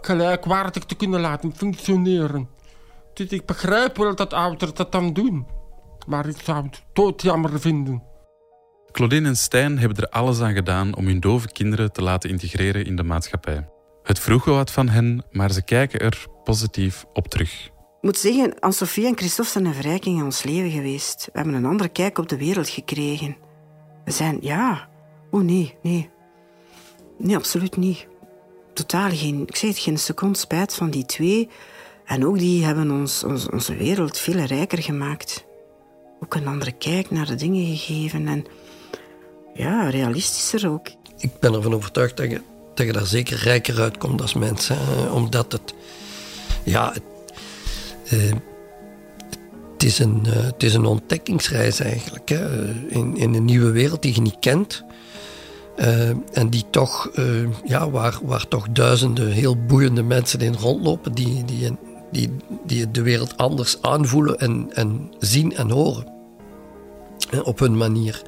gelijkwaardig 0.00 0.84
te 0.84 0.94
kunnen 0.94 1.20
laten 1.20 1.54
functioneren. 1.54 2.48
Dus 3.16 3.28
ik 3.28 3.46
begrijp 3.46 3.96
wel 3.96 4.14
dat 4.14 4.32
ouders 4.32 4.74
dat 4.74 4.92
dan 4.92 5.12
doen. 5.12 5.46
Maar 6.06 6.28
ik 6.28 6.36
zou 6.44 6.64
het 6.64 6.82
doodjammer 6.92 7.60
vinden. 7.60 8.02
Claudine 8.92 9.28
en 9.28 9.36
Stijn 9.36 9.78
hebben 9.78 9.96
er 9.96 10.08
alles 10.08 10.40
aan 10.40 10.54
gedaan 10.54 10.96
om 10.96 11.06
hun 11.06 11.20
dove 11.20 11.52
kinderen 11.52 11.92
te 11.92 12.02
laten 12.02 12.30
integreren 12.30 12.84
in 12.84 12.96
de 12.96 13.02
maatschappij. 13.02 13.68
Het 14.02 14.18
vroeg 14.18 14.44
wat 14.44 14.70
van 14.70 14.88
hen, 14.88 15.24
maar 15.30 15.52
ze 15.52 15.62
kijken 15.62 16.00
er 16.00 16.26
positief 16.44 17.04
op 17.12 17.28
terug. 17.28 17.64
Ik 17.66 17.72
moet 18.00 18.18
zeggen, 18.18 18.58
Anne-Sophie 18.58 19.06
en 19.06 19.16
Christophe 19.16 19.50
zijn 19.50 19.64
een 19.64 19.74
verrijking 19.74 20.18
in 20.18 20.24
ons 20.24 20.42
leven 20.42 20.70
geweest. 20.70 21.24
We 21.24 21.38
hebben 21.38 21.54
een 21.54 21.64
andere 21.64 21.88
kijk 21.88 22.18
op 22.18 22.28
de 22.28 22.36
wereld 22.36 22.68
gekregen. 22.68 23.36
We 24.04 24.10
zijn, 24.10 24.38
ja... 24.40 24.88
Oh 25.30 25.42
nee, 25.42 25.74
nee. 25.82 26.10
Nee, 27.18 27.36
absoluut 27.36 27.76
niet. 27.76 28.06
Totaal 28.74 29.10
geen... 29.10 29.42
Ik 29.46 29.56
zeg 29.56 29.70
het, 29.70 29.78
geen 29.78 29.98
seconde 29.98 30.38
spijt 30.38 30.74
van 30.74 30.90
die 30.90 31.06
twee. 31.06 31.48
En 32.06 32.26
ook 32.26 32.38
die 32.38 32.64
hebben 32.64 32.90
ons, 32.90 33.24
onze 33.52 33.76
wereld 33.76 34.18
veel 34.18 34.40
rijker 34.40 34.82
gemaakt. 34.82 35.44
Ook 36.20 36.34
een 36.34 36.46
andere 36.46 36.72
kijk 36.72 37.10
naar 37.10 37.26
de 37.26 37.34
dingen 37.34 37.76
gegeven. 37.76 38.28
En 38.28 38.44
ja, 39.54 39.88
realistischer 39.88 40.70
ook. 40.70 40.88
Ik 41.18 41.30
ben 41.40 41.54
ervan 41.54 41.74
overtuigd 41.74 42.16
dat 42.16 42.30
je, 42.30 42.40
dat 42.74 42.86
je 42.86 42.92
daar 42.92 43.06
zeker 43.06 43.38
rijker 43.38 43.80
uitkomt 43.80 44.22
als 44.22 44.34
mens. 44.34 44.68
Hè? 44.68 45.10
Omdat 45.10 45.52
het... 45.52 45.74
Ja, 46.62 46.92
het, 46.92 47.02
eh, 48.04 48.34
is 49.78 49.98
een, 49.98 50.22
uh, 50.26 50.32
het 50.32 50.62
is 50.62 50.74
een 50.74 50.84
ontdekkingsreis 50.84 51.80
eigenlijk. 51.80 52.28
Hè? 52.28 52.70
In, 52.88 53.16
in 53.16 53.34
een 53.34 53.44
nieuwe 53.44 53.70
wereld 53.70 54.02
die 54.02 54.14
je 54.14 54.20
niet 54.20 54.38
kent. 54.40 54.84
Uh, 55.78 56.08
en 56.08 56.50
die 56.50 56.64
toch, 56.70 57.10
ja, 57.64 57.90
waar, 57.90 58.18
waar 58.22 58.48
toch 58.48 58.68
duizenden 58.68 59.30
heel 59.30 59.56
boeiende 59.66 60.02
mensen 60.02 60.40
in 60.40 60.54
rondlopen. 60.54 61.12
Die, 61.12 61.44
die, 61.44 61.76
die, 62.10 62.30
die 62.64 62.90
de 62.90 63.02
wereld 63.02 63.36
anders 63.36 63.82
aanvoelen 63.82 64.38
en, 64.38 64.66
en 64.72 65.12
zien 65.18 65.56
en 65.56 65.70
horen. 65.70 66.14
Op 67.42 67.58
hun 67.58 67.76
manier. 67.76 68.22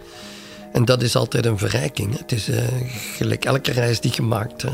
En 0.73 0.85
dat 0.85 1.03
is 1.03 1.17
altijd 1.17 1.47
een 1.47 1.59
verrijking. 1.59 2.19
Het 2.19 2.33
is 2.33 2.51
gelijk 3.17 3.45
elke 3.45 3.73
reis 3.73 4.01
die 4.01 4.11
gemaakt. 4.11 4.65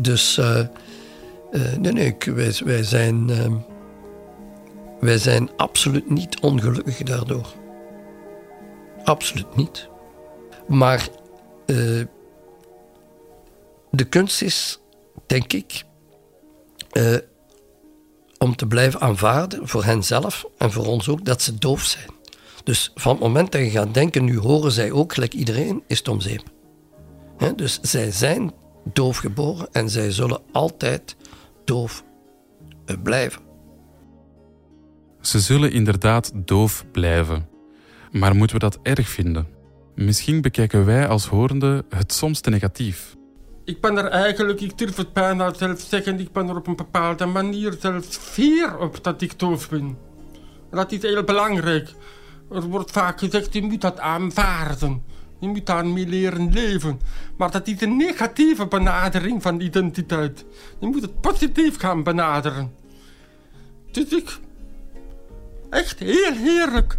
Dus 0.00 0.40
nee, 1.78 1.92
nee, 1.92 2.16
wij, 2.64 2.82
zijn 2.82 3.30
wij 5.00 5.18
zijn 5.18 5.50
absoluut 5.56 6.10
niet 6.10 6.40
ongelukkig 6.40 7.02
daardoor. 7.02 7.54
Absoluut 9.04 9.56
niet. 9.56 9.88
Maar 10.68 11.08
uh, 11.66 12.04
de 13.90 14.04
kunst 14.04 14.42
is, 14.42 14.80
denk 15.26 15.52
ik, 15.52 15.84
uh, 16.92 17.16
om 18.44 18.56
te 18.56 18.66
blijven 18.66 19.00
aanvaarden 19.00 19.68
voor 19.68 19.84
henzelf 19.84 20.44
en 20.58 20.72
voor 20.72 20.86
ons 20.86 21.08
ook 21.08 21.24
dat 21.24 21.42
ze 21.42 21.58
doof 21.58 21.82
zijn. 21.82 22.10
Dus 22.64 22.90
van 22.94 23.12
het 23.12 23.20
moment 23.20 23.52
dat 23.52 23.60
je 23.60 23.70
gaat 23.70 23.94
denken, 23.94 24.24
nu 24.24 24.38
horen 24.38 24.72
zij 24.72 24.92
ook 24.92 25.14
gelijk 25.14 25.34
iedereen, 25.34 25.82
is 25.86 25.98
het 25.98 26.08
om 26.08 26.20
zeep. 26.20 26.42
Dus 27.56 27.78
zij 27.82 28.10
zijn 28.10 28.52
doof 28.92 29.16
geboren 29.16 29.68
en 29.72 29.90
zij 29.90 30.10
zullen 30.10 30.40
altijd 30.52 31.16
doof 31.64 32.04
uh, 32.86 32.96
blijven. 33.02 33.42
Ze 35.20 35.40
zullen 35.40 35.72
inderdaad 35.72 36.32
doof 36.34 36.84
blijven. 36.92 37.48
Maar 38.10 38.36
moeten 38.36 38.56
we 38.56 38.62
dat 38.62 38.78
erg 38.82 39.08
vinden? 39.08 39.46
Misschien 39.94 40.40
bekijken 40.40 40.84
wij 40.84 41.08
als 41.08 41.26
horende 41.26 41.84
het 41.88 42.12
soms 42.12 42.40
te 42.40 42.50
negatief. 42.50 43.16
Ik 43.70 43.80
ben 43.80 43.96
er 43.96 44.06
eigenlijk, 44.06 44.60
ik 44.60 44.78
durf 44.78 44.96
het 44.96 45.12
bijna 45.12 45.54
zelf 45.54 45.80
zeggen, 45.80 46.20
ik 46.20 46.32
ben 46.32 46.48
er 46.48 46.56
op 46.56 46.66
een 46.66 46.76
bepaalde 46.76 47.26
manier 47.26 47.76
zelfs 47.80 48.16
fier 48.16 48.78
op 48.78 49.04
dat 49.04 49.22
ik 49.22 49.38
doof 49.38 49.68
ben. 49.68 49.98
Dat 50.70 50.92
is 50.92 51.02
heel 51.02 51.24
belangrijk. 51.24 51.94
Er 52.50 52.62
wordt 52.62 52.90
vaak 52.90 53.18
gezegd, 53.18 53.52
je 53.52 53.62
moet 53.62 53.80
dat 53.80 53.98
aanvaarden. 53.98 55.02
Je 55.40 55.48
moet 55.48 55.66
daarmee 55.66 56.06
leren 56.06 56.52
leven. 56.52 57.00
Maar 57.36 57.50
dat 57.50 57.66
is 57.66 57.80
een 57.80 57.96
negatieve 57.96 58.66
benadering 58.66 59.42
van 59.42 59.60
identiteit. 59.60 60.44
Je 60.78 60.86
moet 60.86 61.02
het 61.02 61.20
positief 61.20 61.78
gaan 61.78 62.02
benaderen. 62.02 62.72
Dus 63.90 64.08
ik 64.08 64.38
Echt 65.70 65.98
heel 65.98 66.32
heerlijk. 66.32 66.98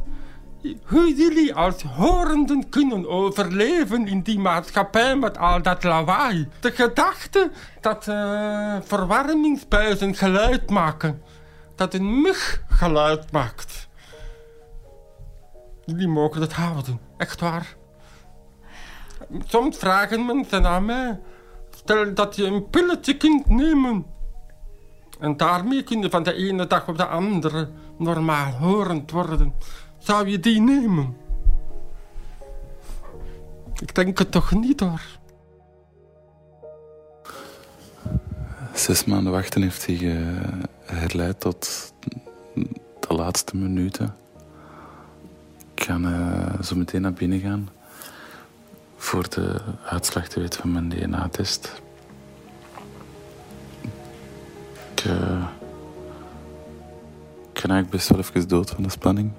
Hoe 0.85 1.15
jullie 1.15 1.55
als 1.55 1.83
horenden 1.83 2.69
kunnen 2.69 3.09
overleven 3.09 4.07
in 4.07 4.21
die 4.21 4.39
maatschappij 4.39 5.15
met 5.15 5.37
al 5.37 5.61
dat 5.61 5.83
lawaai. 5.83 6.47
De 6.59 6.71
gedachte 6.71 7.51
dat 7.81 8.07
uh, 8.07 8.75
verwarmingsbuizen 8.81 10.15
geluid 10.15 10.69
maken, 10.69 11.21
dat 11.75 11.93
een 11.93 12.21
mug 12.21 12.63
geluid 12.67 13.31
maakt. 13.31 13.89
Jullie 15.85 16.07
mogen 16.07 16.41
het 16.41 16.53
houden, 16.53 16.99
echt 17.17 17.39
waar. 17.39 17.75
Soms 19.45 19.77
vragen 19.77 20.25
mensen 20.25 20.65
aan 20.65 20.85
mij, 20.85 21.19
stel 21.75 22.13
dat 22.13 22.35
je 22.35 22.45
een 22.45 22.69
pilletje 22.69 23.17
kunt 23.17 23.49
nemen. 23.49 24.05
En 25.19 25.37
daarmee 25.37 25.83
kun 25.83 26.01
je 26.01 26.09
van 26.09 26.23
de 26.23 26.33
ene 26.33 26.67
dag 26.67 26.87
op 26.87 26.97
de 26.97 27.05
andere 27.05 27.69
normaal 27.97 28.51
horend 28.51 29.11
worden. 29.11 29.53
Zou 30.01 30.27
je 30.27 30.39
die 30.39 30.61
nemen? 30.61 31.15
Ik 33.79 33.95
denk 33.95 34.17
het 34.17 34.31
toch 34.31 34.51
niet 34.51 34.79
hoor. 34.79 35.01
Zes 38.73 39.05
maanden 39.05 39.31
wachten 39.31 39.61
heeft 39.61 39.81
zich 39.81 40.01
uh, 40.01 40.37
herleid 40.85 41.39
tot 41.39 41.93
de 42.99 43.13
laatste 43.13 43.55
minuten. 43.55 44.15
Ik 45.73 45.83
ga 45.83 45.97
uh, 45.97 46.61
zo 46.61 46.75
meteen 46.75 47.01
naar 47.01 47.13
binnen 47.13 47.39
gaan 47.39 47.69
voor 48.97 49.29
de 49.29 49.61
uitslag 49.85 50.27
te 50.27 50.39
weten 50.39 50.59
van 50.59 50.71
mijn 50.71 50.89
DNA-test. 50.89 51.81
Ik, 54.93 55.03
uh, 55.05 55.47
ga 57.53 57.67
eigenlijk 57.67 57.89
best 57.89 58.09
wel 58.09 58.19
even 58.19 58.47
dood 58.47 58.69
van 58.69 58.83
de 58.83 58.89
spanning. 58.89 59.31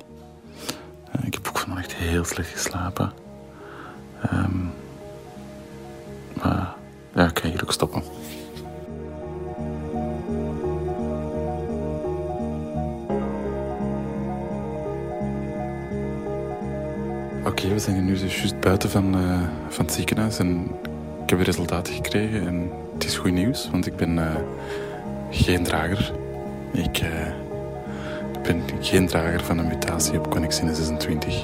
Ik 1.24 1.34
heb 1.34 1.48
ook 1.48 1.58
vannacht 1.58 1.94
heel 1.94 2.24
slecht 2.24 2.50
geslapen. 2.50 3.12
Um, 4.32 4.70
maar 6.42 6.74
ja, 7.14 7.28
ik 7.28 7.38
ga 7.38 7.48
hier 7.48 7.62
ook 7.62 7.72
stoppen. 7.72 8.02
Oké, 17.44 17.68
we 17.68 17.78
zijn 17.78 18.04
nu 18.04 18.18
dus 18.18 18.36
juist 18.36 18.60
buiten 18.60 18.90
van, 18.90 19.16
uh, 19.16 19.40
van 19.68 19.84
het 19.84 19.94
ziekenhuis 19.94 20.38
en 20.38 20.70
ik 21.22 21.30
heb 21.30 21.40
resultaten 21.40 21.94
gekregen. 21.94 22.46
En 22.46 22.70
het 22.94 23.04
is 23.04 23.16
goed 23.16 23.32
nieuws, 23.32 23.68
want 23.70 23.86
ik 23.86 23.96
ben 23.96 24.16
uh, 24.16 24.34
geen 25.30 25.62
drager. 25.62 26.12
Ik, 26.72 27.02
ik 28.42 28.48
ben 28.48 28.84
geen 28.84 29.06
drager 29.06 29.44
van 29.44 29.58
een 29.58 29.66
mutatie 29.66 30.18
op 30.18 30.30
connexine 30.30 30.74
26. 30.74 31.42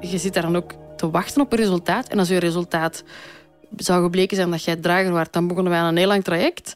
Je 0.00 0.18
zit 0.18 0.34
daar 0.34 0.42
dan 0.42 0.56
ook 0.56 0.72
te 0.96 1.10
wachten 1.10 1.40
op 1.40 1.52
een 1.52 1.58
resultaat. 1.58 2.08
En 2.08 2.18
als 2.18 2.28
je 2.28 2.38
resultaat 2.38 3.04
zou 3.76 4.02
gebleken 4.02 4.36
zijn 4.36 4.50
dat 4.50 4.64
jij 4.64 4.76
drager 4.76 5.12
was, 5.12 5.26
dan 5.30 5.46
begonnen 5.46 5.72
wij 5.72 5.80
aan 5.80 5.88
een 5.88 5.96
heel 5.96 6.06
lang 6.06 6.24
traject. 6.24 6.74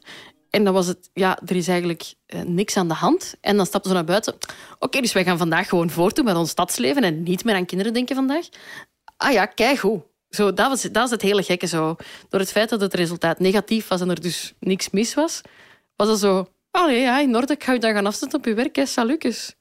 En 0.49 0.63
dan 0.63 0.73
was 0.73 0.87
het, 0.87 1.09
ja, 1.13 1.39
er 1.45 1.55
is 1.55 1.67
eigenlijk 1.67 2.13
eh, 2.25 2.41
niks 2.41 2.77
aan 2.77 2.87
de 2.87 2.93
hand. 2.93 3.35
En 3.41 3.57
dan 3.57 3.65
stapten 3.65 3.89
ze 3.89 3.95
naar 3.95 4.05
buiten. 4.05 4.35
Oké, 4.79 5.01
dus 5.01 5.13
wij 5.13 5.23
gaan 5.23 5.37
vandaag 5.37 5.69
gewoon 5.69 5.89
voortdoen 5.89 6.25
met 6.25 6.35
ons 6.35 6.49
stadsleven 6.49 7.03
en 7.03 7.23
niet 7.23 7.43
meer 7.43 7.55
aan 7.55 7.65
kinderen 7.65 7.93
denken 7.93 8.15
vandaag. 8.15 8.47
Ah 9.17 9.31
ja, 9.31 9.45
kijk 9.45 9.77
hoe. 9.77 10.03
Zo, 10.29 10.53
dat, 10.53 10.69
was, 10.69 10.81
dat 10.81 10.93
was 10.93 11.11
het 11.11 11.21
hele 11.21 11.43
gekke 11.43 11.67
zo. 11.67 11.95
Door 12.29 12.39
het 12.39 12.51
feit 12.51 12.69
dat 12.69 12.81
het 12.81 12.93
resultaat 12.93 13.39
negatief 13.39 13.87
was 13.87 14.01
en 14.01 14.09
er 14.09 14.21
dus 14.21 14.53
niks 14.59 14.89
mis 14.89 15.13
was, 15.13 15.41
was 15.95 16.09
het 16.09 16.19
zo... 16.19 16.47
Ja, 16.71 17.19
in 17.19 17.35
orde, 17.35 17.53
ik 17.53 17.63
ga 17.63 17.73
je 17.73 17.79
dan 17.79 17.93
gaan 17.93 18.05
afzetten 18.05 18.39
op 18.39 18.45
je 18.45 18.53
werk, 18.53 18.75
hè, 18.75 18.85
salukes. 18.85 19.55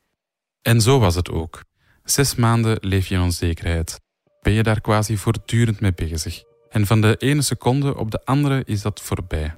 En 0.63 0.81
zo 0.81 0.99
was 0.99 1.15
het 1.15 1.31
ook. 1.31 1.63
Zes 2.05 2.35
maanden 2.35 2.77
leef 2.81 3.07
je 3.07 3.15
in 3.15 3.21
onzekerheid. 3.21 4.01
Ben 4.41 4.53
je 4.53 4.63
daar 4.63 4.81
quasi 4.81 5.17
voortdurend 5.17 5.81
mee 5.81 5.93
bezig. 5.95 6.43
En 6.69 6.87
van 6.87 7.01
de 7.01 7.17
ene 7.19 7.43
seconde 7.43 7.97
op 7.97 8.11
de 8.11 8.21
andere 8.25 8.63
is 8.65 8.83
dat 8.83 9.01
voorbij. 9.01 9.57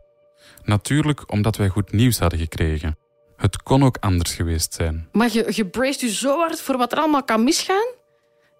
Natuurlijk 0.62 1.32
omdat 1.32 1.56
wij 1.56 1.68
goed 1.68 1.92
nieuws 1.92 2.18
hadden 2.18 2.38
gekregen. 2.38 2.98
Het 3.36 3.62
kon 3.62 3.84
ook 3.84 3.96
anders 4.00 4.34
geweest 4.34 4.74
zijn. 4.74 5.08
Maar 5.12 5.32
je, 5.32 5.46
je 5.50 5.66
braced 5.66 6.00
je 6.00 6.12
zo 6.12 6.38
hard 6.38 6.60
voor 6.60 6.76
wat 6.76 6.92
er 6.92 6.98
allemaal 6.98 7.24
kan 7.24 7.44
misgaan, 7.44 7.86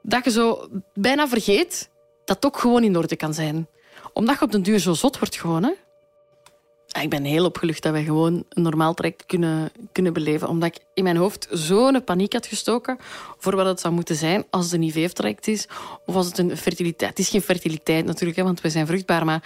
dat 0.03 0.24
je 0.24 0.31
zo 0.31 0.68
bijna 0.94 1.29
vergeet 1.29 1.90
dat 2.24 2.37
het 2.37 2.46
ook 2.46 2.59
gewoon 2.59 2.85
in 2.85 2.96
orde 2.96 3.16
kan 3.16 3.35
zijn. 3.35 3.68
Omdat 4.12 4.38
je 4.38 4.44
op 4.44 4.53
den 4.53 4.62
duur 4.62 4.79
zo 4.79 4.92
zot 4.92 5.18
wordt 5.18 5.37
gewoon. 5.37 5.62
Hè? 5.62 5.72
Ik 7.03 7.11
ben 7.11 7.25
heel 7.25 7.45
opgelucht 7.45 7.83
dat 7.83 7.93
wij 7.93 8.05
gewoon 8.05 8.45
een 8.49 8.63
normaal 8.63 8.95
traject 8.95 9.27
kunnen, 9.27 9.73
kunnen 9.93 10.13
beleven. 10.13 10.49
Omdat 10.49 10.75
ik 10.75 10.83
in 10.95 11.03
mijn 11.03 11.17
hoofd 11.17 11.49
zo'n 11.51 12.05
paniek 12.05 12.33
had 12.33 12.47
gestoken 12.47 12.99
voor 13.39 13.57
wat 13.57 13.67
het 13.67 13.81
zou 13.81 13.95
moeten 13.95 14.17
zijn 14.17 14.45
als 14.51 14.65
het 14.65 14.75
een 14.75 14.83
IVF-traject 14.83 15.49
is. 15.49 15.69
Of 16.07 16.15
als 16.15 16.27
het 16.27 16.39
een 16.39 16.57
fertiliteit... 16.57 17.11
Het 17.11 17.19
is 17.19 17.29
geen 17.29 17.43
fertiliteit 17.43 18.07
natuurlijk, 18.07 18.39
hè, 18.39 18.45
want 18.45 18.61
we 18.61 18.71
zijn 18.71 18.87
vruchtbaar. 18.87 19.25
Maar 19.25 19.43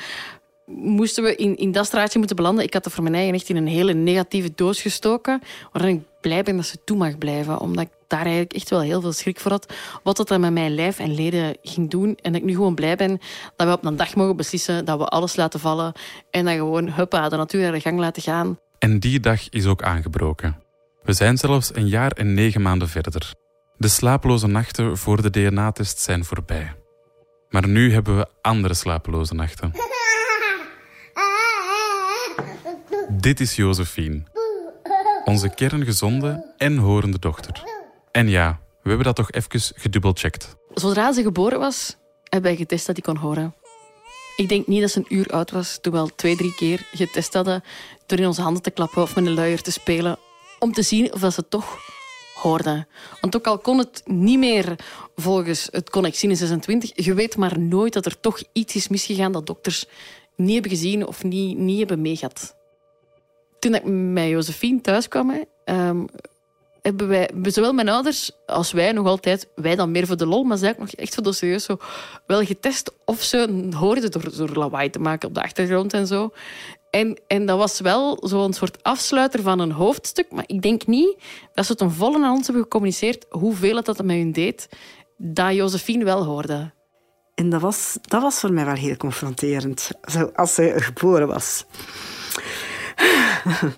moesten 0.66 1.22
we 1.22 1.36
in, 1.36 1.56
in 1.56 1.72
dat 1.72 1.86
straatje 1.86 2.18
moeten 2.18 2.36
belanden. 2.36 2.64
Ik 2.64 2.72
had 2.72 2.84
er 2.84 2.90
voor 2.90 3.02
mijn 3.02 3.14
eigen 3.14 3.34
echt 3.34 3.48
in 3.48 3.56
een 3.56 3.66
hele 3.66 3.92
negatieve 3.92 4.52
doos 4.54 4.80
gestoken. 4.80 5.42
Waarin 5.72 5.96
ik 5.96 6.02
blij 6.20 6.42
ben 6.42 6.56
dat 6.56 6.66
ze 6.66 6.84
toe 6.84 6.96
mag 6.96 7.18
blijven. 7.18 7.60
Omdat 7.60 7.84
ik 7.84 7.90
daar 8.08 8.22
eigenlijk 8.22 8.52
echt 8.52 8.70
wel 8.70 8.80
heel 8.80 9.00
veel 9.00 9.12
schrik 9.12 9.40
voor 9.40 9.50
had. 9.50 9.74
Wat 10.02 10.16
dat 10.16 10.28
dan 10.28 10.40
met 10.40 10.52
mijn 10.52 10.74
lijf 10.74 10.98
en 10.98 11.14
leden 11.14 11.56
ging 11.62 11.90
doen. 11.90 12.16
En 12.22 12.32
dat 12.32 12.40
ik 12.40 12.46
nu 12.46 12.54
gewoon 12.54 12.74
blij 12.74 12.96
ben 12.96 13.20
dat 13.56 13.66
we 13.66 13.72
op 13.72 13.84
een 13.84 13.96
dag 13.96 14.14
mogen 14.14 14.36
beslissen 14.36 14.84
dat 14.84 14.98
we 14.98 15.04
alles 15.04 15.36
laten 15.36 15.60
vallen. 15.60 15.92
En 16.30 16.44
dat 16.44 16.54
gewoon, 16.54 16.90
huppa, 16.90 17.28
de 17.28 17.36
natuur 17.36 17.62
naar 17.62 17.72
de 17.72 17.80
gang 17.80 17.98
laten 17.98 18.22
gaan. 18.22 18.58
En 18.78 18.98
die 18.98 19.20
dag 19.20 19.48
is 19.48 19.66
ook 19.66 19.82
aangebroken. 19.82 20.62
We 21.02 21.12
zijn 21.12 21.38
zelfs 21.38 21.74
een 21.74 21.88
jaar 21.88 22.10
en 22.10 22.34
negen 22.34 22.62
maanden 22.62 22.88
verder. 22.88 23.32
De 23.76 23.88
slapeloze 23.88 24.46
nachten 24.46 24.96
voor 24.96 25.22
de 25.22 25.30
DNA-test 25.30 25.98
zijn 26.00 26.24
voorbij. 26.24 26.74
Maar 27.48 27.68
nu 27.68 27.92
hebben 27.92 28.16
we 28.16 28.26
andere 28.42 28.74
slapeloze 28.74 29.34
nachten. 29.34 29.72
Dit 33.10 33.40
is 33.40 33.56
Josephine. 33.56 34.22
Onze 35.24 35.54
kerngezonde 35.54 36.54
en 36.56 36.76
horende 36.76 37.18
dochter. 37.18 37.77
En 38.10 38.28
ja, 38.28 38.60
we 38.82 38.88
hebben 38.88 39.06
dat 39.06 39.16
toch 39.16 39.30
even 39.30 39.60
gedubbelcheckt. 39.74 40.56
Zodra 40.74 41.12
ze 41.12 41.22
geboren 41.22 41.58
was, 41.58 41.96
hebben 42.22 42.50
wij 42.50 42.58
getest 42.58 42.86
dat 42.86 42.96
hij 42.96 43.14
kon 43.14 43.22
horen. 43.22 43.54
Ik 44.36 44.48
denk 44.48 44.66
niet 44.66 44.80
dat 44.80 44.90
ze 44.90 44.98
een 44.98 45.16
uur 45.16 45.26
oud 45.26 45.50
was 45.50 45.78
toen 45.80 45.92
we 45.92 45.98
al 45.98 46.14
twee, 46.14 46.36
drie 46.36 46.54
keer 46.54 46.86
getest 46.92 47.34
hadden 47.34 47.62
door 48.06 48.18
in 48.18 48.26
onze 48.26 48.42
handen 48.42 48.62
te 48.62 48.70
klappen 48.70 49.02
of 49.02 49.14
met 49.14 49.26
een 49.26 49.34
luier 49.34 49.62
te 49.62 49.72
spelen, 49.72 50.18
om 50.58 50.72
te 50.72 50.82
zien 50.82 51.12
of 51.12 51.32
ze 51.32 51.48
toch 51.48 51.78
hoorde. 52.34 52.86
Want 53.20 53.36
ook 53.36 53.46
al 53.46 53.58
kon 53.58 53.78
het 53.78 54.02
niet 54.04 54.38
meer 54.38 54.74
volgens 55.16 55.68
het 55.70 55.90
Connexine 55.90 56.34
26, 56.34 57.04
je 57.04 57.14
weet 57.14 57.36
maar 57.36 57.58
nooit 57.58 57.92
dat 57.92 58.06
er 58.06 58.20
toch 58.20 58.42
iets 58.52 58.74
is 58.74 58.88
misgegaan 58.88 59.32
dat 59.32 59.46
dokters 59.46 59.86
niet 60.36 60.52
hebben 60.52 60.70
gezien 60.70 61.06
of 61.06 61.24
niet, 61.24 61.58
niet 61.58 61.78
hebben 61.78 62.00
meegehad 62.00 62.56
toen 63.58 63.74
ik 63.74 63.84
met 63.84 64.28
Josephine 64.28 64.80
thuis 64.80 65.08
kwam, 65.08 65.44
um, 65.64 66.06
hebben 66.82 67.08
wij, 67.08 67.30
zowel 67.42 67.72
mijn 67.72 67.88
ouders 67.88 68.30
als 68.46 68.72
wij 68.72 68.92
nog 68.92 69.06
altijd, 69.06 69.48
wij 69.54 69.76
dan 69.76 69.90
meer 69.90 70.06
voor 70.06 70.16
de 70.16 70.26
lol, 70.26 70.44
maar 70.44 70.58
zij 70.58 70.70
ook 70.70 70.78
nog 70.78 70.90
echt 70.90 71.14
voor 71.14 71.22
de 71.22 71.32
serieus 71.32 71.64
zo, 71.64 71.76
wel 72.26 72.44
getest 72.44 72.92
of 73.04 73.22
ze 73.22 73.68
hoorden 73.76 74.10
door, 74.10 74.36
door 74.36 74.50
lawaai 74.50 74.90
te 74.90 74.98
maken 74.98 75.28
op 75.28 75.34
de 75.34 75.42
achtergrond 75.42 75.92
en 75.92 76.06
zo. 76.06 76.32
En, 76.90 77.20
en 77.26 77.46
dat 77.46 77.58
was 77.58 77.80
wel 77.80 78.18
zo'n 78.22 78.52
soort 78.52 78.82
afsluiter 78.82 79.42
van 79.42 79.58
een 79.58 79.72
hoofdstuk, 79.72 80.32
maar 80.32 80.44
ik 80.46 80.62
denk 80.62 80.86
niet 80.86 81.16
dat 81.54 81.66
ze 81.66 81.74
ten 81.74 81.90
volle 81.90 82.24
aan 82.24 82.32
ons 82.32 82.46
hebben 82.46 82.62
gecommuniceerd 82.62 83.26
hoeveel 83.28 83.76
het 83.76 83.84
dat 83.84 84.04
met 84.04 84.16
hun 84.16 84.32
deed, 84.32 84.68
dat 85.16 85.54
Josephine 85.54 86.04
wel 86.04 86.24
hoorde. 86.24 86.72
En 87.34 87.50
dat 87.50 87.60
was, 87.60 87.98
dat 88.02 88.22
was 88.22 88.40
voor 88.40 88.52
mij 88.52 88.64
wel 88.64 88.74
heel 88.74 88.96
confronterend, 88.96 89.90
zo, 90.02 90.30
als 90.34 90.54
ze 90.54 90.72
geboren 90.76 91.26
was. 91.26 91.64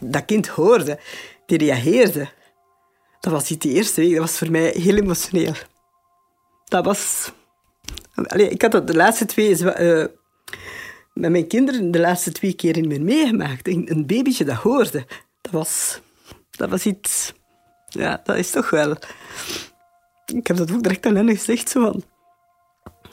dat 0.00 0.24
kind 0.24 0.48
hoorde, 0.48 0.98
die 1.46 1.58
reageerde. 1.58 2.28
Dat 3.20 3.32
was 3.32 3.50
niet 3.50 3.62
de 3.62 3.68
eerste 3.68 4.00
week, 4.00 4.10
dat 4.10 4.20
was 4.20 4.38
voor 4.38 4.50
mij 4.50 4.68
heel 4.68 4.96
emotioneel. 4.96 5.52
Dat 6.64 6.84
was... 6.84 7.32
Allee, 8.14 8.48
ik 8.48 8.62
had 8.62 8.72
dat 8.72 8.86
de 8.86 8.96
laatste 8.96 9.26
twee... 9.26 9.58
Uh, 9.58 10.06
met 11.12 11.30
mijn 11.30 11.48
kinderen 11.48 11.90
de 11.90 12.00
laatste 12.00 12.32
twee 12.32 12.54
keer 12.54 12.76
in 12.76 12.88
meer 12.88 13.02
meegemaakt. 13.02 13.68
Een 13.68 14.06
babytje 14.06 14.44
dat 14.44 14.56
hoorde. 14.56 15.06
Dat 15.40 15.52
was... 15.52 16.00
Dat 16.50 16.70
was 16.70 16.86
iets... 16.86 17.32
Ja, 17.88 18.20
dat 18.24 18.36
is 18.36 18.50
toch 18.50 18.70
wel... 18.70 18.96
Ik 20.26 20.46
heb 20.46 20.56
dat 20.56 20.72
ook 20.72 20.82
direct 20.82 21.06
aan 21.06 21.16
hen 21.16 21.28
gezegd, 21.28 21.68
zo 21.68 21.80
van... 21.80 22.04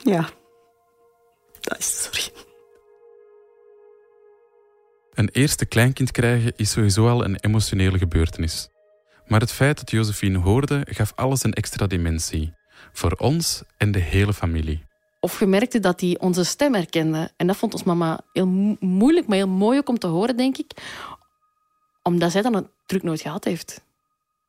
Ja. 0.02 0.28
Dat 1.60 1.78
is... 1.78 2.02
Sorry. 2.02 2.51
Een 5.14 5.28
eerste 5.28 5.66
kleinkind 5.66 6.10
krijgen 6.10 6.52
is 6.56 6.70
sowieso 6.70 7.08
al 7.08 7.24
een 7.24 7.36
emotionele 7.36 7.98
gebeurtenis. 7.98 8.68
Maar 9.26 9.40
het 9.40 9.52
feit 9.52 9.78
dat 9.78 9.90
Josephine 9.90 10.38
hoorde, 10.38 10.86
gaf 10.90 11.12
alles 11.14 11.44
een 11.44 11.52
extra 11.52 11.86
dimensie. 11.86 12.54
Voor 12.92 13.12
ons 13.12 13.62
en 13.76 13.92
de 13.92 13.98
hele 13.98 14.32
familie. 14.32 14.84
Of 15.20 15.38
je 15.38 15.46
merkte 15.46 15.80
dat 15.80 16.00
hij 16.00 16.18
onze 16.20 16.44
stem 16.44 16.74
herkende. 16.74 17.30
En 17.36 17.46
dat 17.46 17.56
vond 17.56 17.72
ons 17.72 17.82
mama 17.82 18.20
heel 18.32 18.76
moeilijk, 18.80 19.26
maar 19.26 19.36
heel 19.36 19.48
mooi 19.48 19.78
ook 19.78 19.88
om 19.88 19.98
te 19.98 20.06
horen, 20.06 20.36
denk 20.36 20.58
ik. 20.58 20.72
Omdat 22.02 22.32
zij 22.32 22.42
dan 22.42 22.54
het 22.54 22.66
druk 22.86 23.02
nooit 23.02 23.20
gehad 23.20 23.44
heeft. 23.44 23.84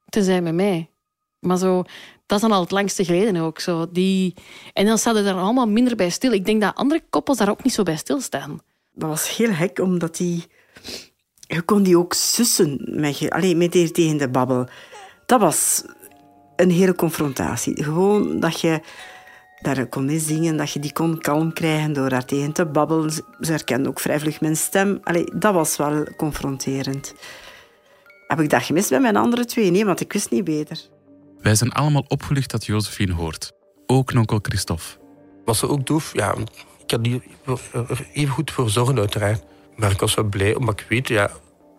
Tenzij 0.09 0.41
met 0.41 0.53
mij. 0.53 0.89
Maar 1.39 1.57
zo, 1.57 1.83
dat 2.25 2.37
is 2.37 2.41
dan 2.41 2.51
al 2.51 2.61
het 2.61 2.71
langste 2.71 3.05
geleden 3.05 3.35
ook. 3.35 3.59
Zo, 3.59 3.91
die... 3.91 4.33
En 4.73 4.85
dan 4.85 4.97
staan 4.97 5.15
er 5.15 5.33
allemaal 5.33 5.67
minder 5.67 5.95
bij 5.95 6.09
stil. 6.09 6.31
Ik 6.31 6.45
denk 6.45 6.61
dat 6.61 6.75
andere 6.75 7.03
koppels 7.09 7.37
daar 7.37 7.49
ook 7.49 7.63
niet 7.63 7.73
zo 7.73 7.83
bij 7.83 7.95
stilstaan. 7.95 8.59
Dat 8.93 9.09
was 9.09 9.37
heel 9.37 9.53
gek, 9.53 9.79
omdat 9.79 10.17
die... 10.17 10.45
Je 11.39 11.61
kon 11.61 11.83
die 11.83 11.97
ook 11.97 12.13
sussen 12.13 12.79
met, 12.85 13.19
je, 13.19 13.29
allee, 13.29 13.55
met 13.55 13.71
die 13.71 13.91
tegen 13.91 14.17
de 14.17 14.29
babbel. 14.29 14.67
Dat 15.25 15.39
was 15.39 15.83
een 16.55 16.71
hele 16.71 16.95
confrontatie. 16.95 17.83
Gewoon 17.83 18.39
dat 18.39 18.59
je 18.59 18.81
daar 19.61 19.87
kon 19.87 20.05
mee 20.05 20.19
zingen, 20.19 20.57
dat 20.57 20.71
je 20.71 20.79
die 20.79 20.93
kon 20.93 21.19
kalm 21.19 21.53
krijgen 21.53 21.93
door 21.93 22.09
daar 22.09 22.25
tegen 22.25 22.51
te 22.51 22.65
babbelen. 22.65 23.11
Ze 23.11 23.51
herkende 23.51 23.89
ook 23.89 23.99
vrij 23.99 24.19
vlug 24.19 24.41
mijn 24.41 24.57
stem. 24.57 24.99
Allee, 25.03 25.25
dat 25.35 25.53
was 25.53 25.77
wel 25.77 26.03
confronterend. 26.17 27.13
Heb 28.27 28.39
ik 28.39 28.49
dat 28.49 28.63
gemist 28.63 28.89
bij 28.89 28.99
mijn 28.99 29.15
andere 29.15 29.45
twee? 29.45 29.71
Nee, 29.71 29.85
want 29.85 29.99
ik 29.99 30.13
wist 30.13 30.29
niet 30.29 30.43
beter. 30.43 30.89
Wij 31.41 31.55
zijn 31.55 31.71
allemaal 31.71 32.05
opgelucht 32.07 32.51
dat 32.51 32.65
Josephine 32.65 33.13
hoort. 33.13 33.51
Ook 33.85 34.13
nonkel 34.13 34.39
Christophe. 34.41 34.83
Was 35.45 35.59
ze 35.59 35.67
ook 35.67 35.85
doof? 35.85 36.13
Ja, 36.13 36.35
ik 36.85 36.91
had 36.91 37.05
hier 37.05 37.21
even 38.13 38.33
goed 38.33 38.51
voor 38.51 38.69
zorgen, 38.69 38.97
uiteraard. 38.99 39.43
Maar 39.75 39.91
ik 39.91 39.99
was 39.99 40.13
wel 40.13 40.25
blij, 40.25 40.55
omdat 40.55 40.79
ik 40.79 40.85
weet 40.89 41.07
ja, 41.07 41.31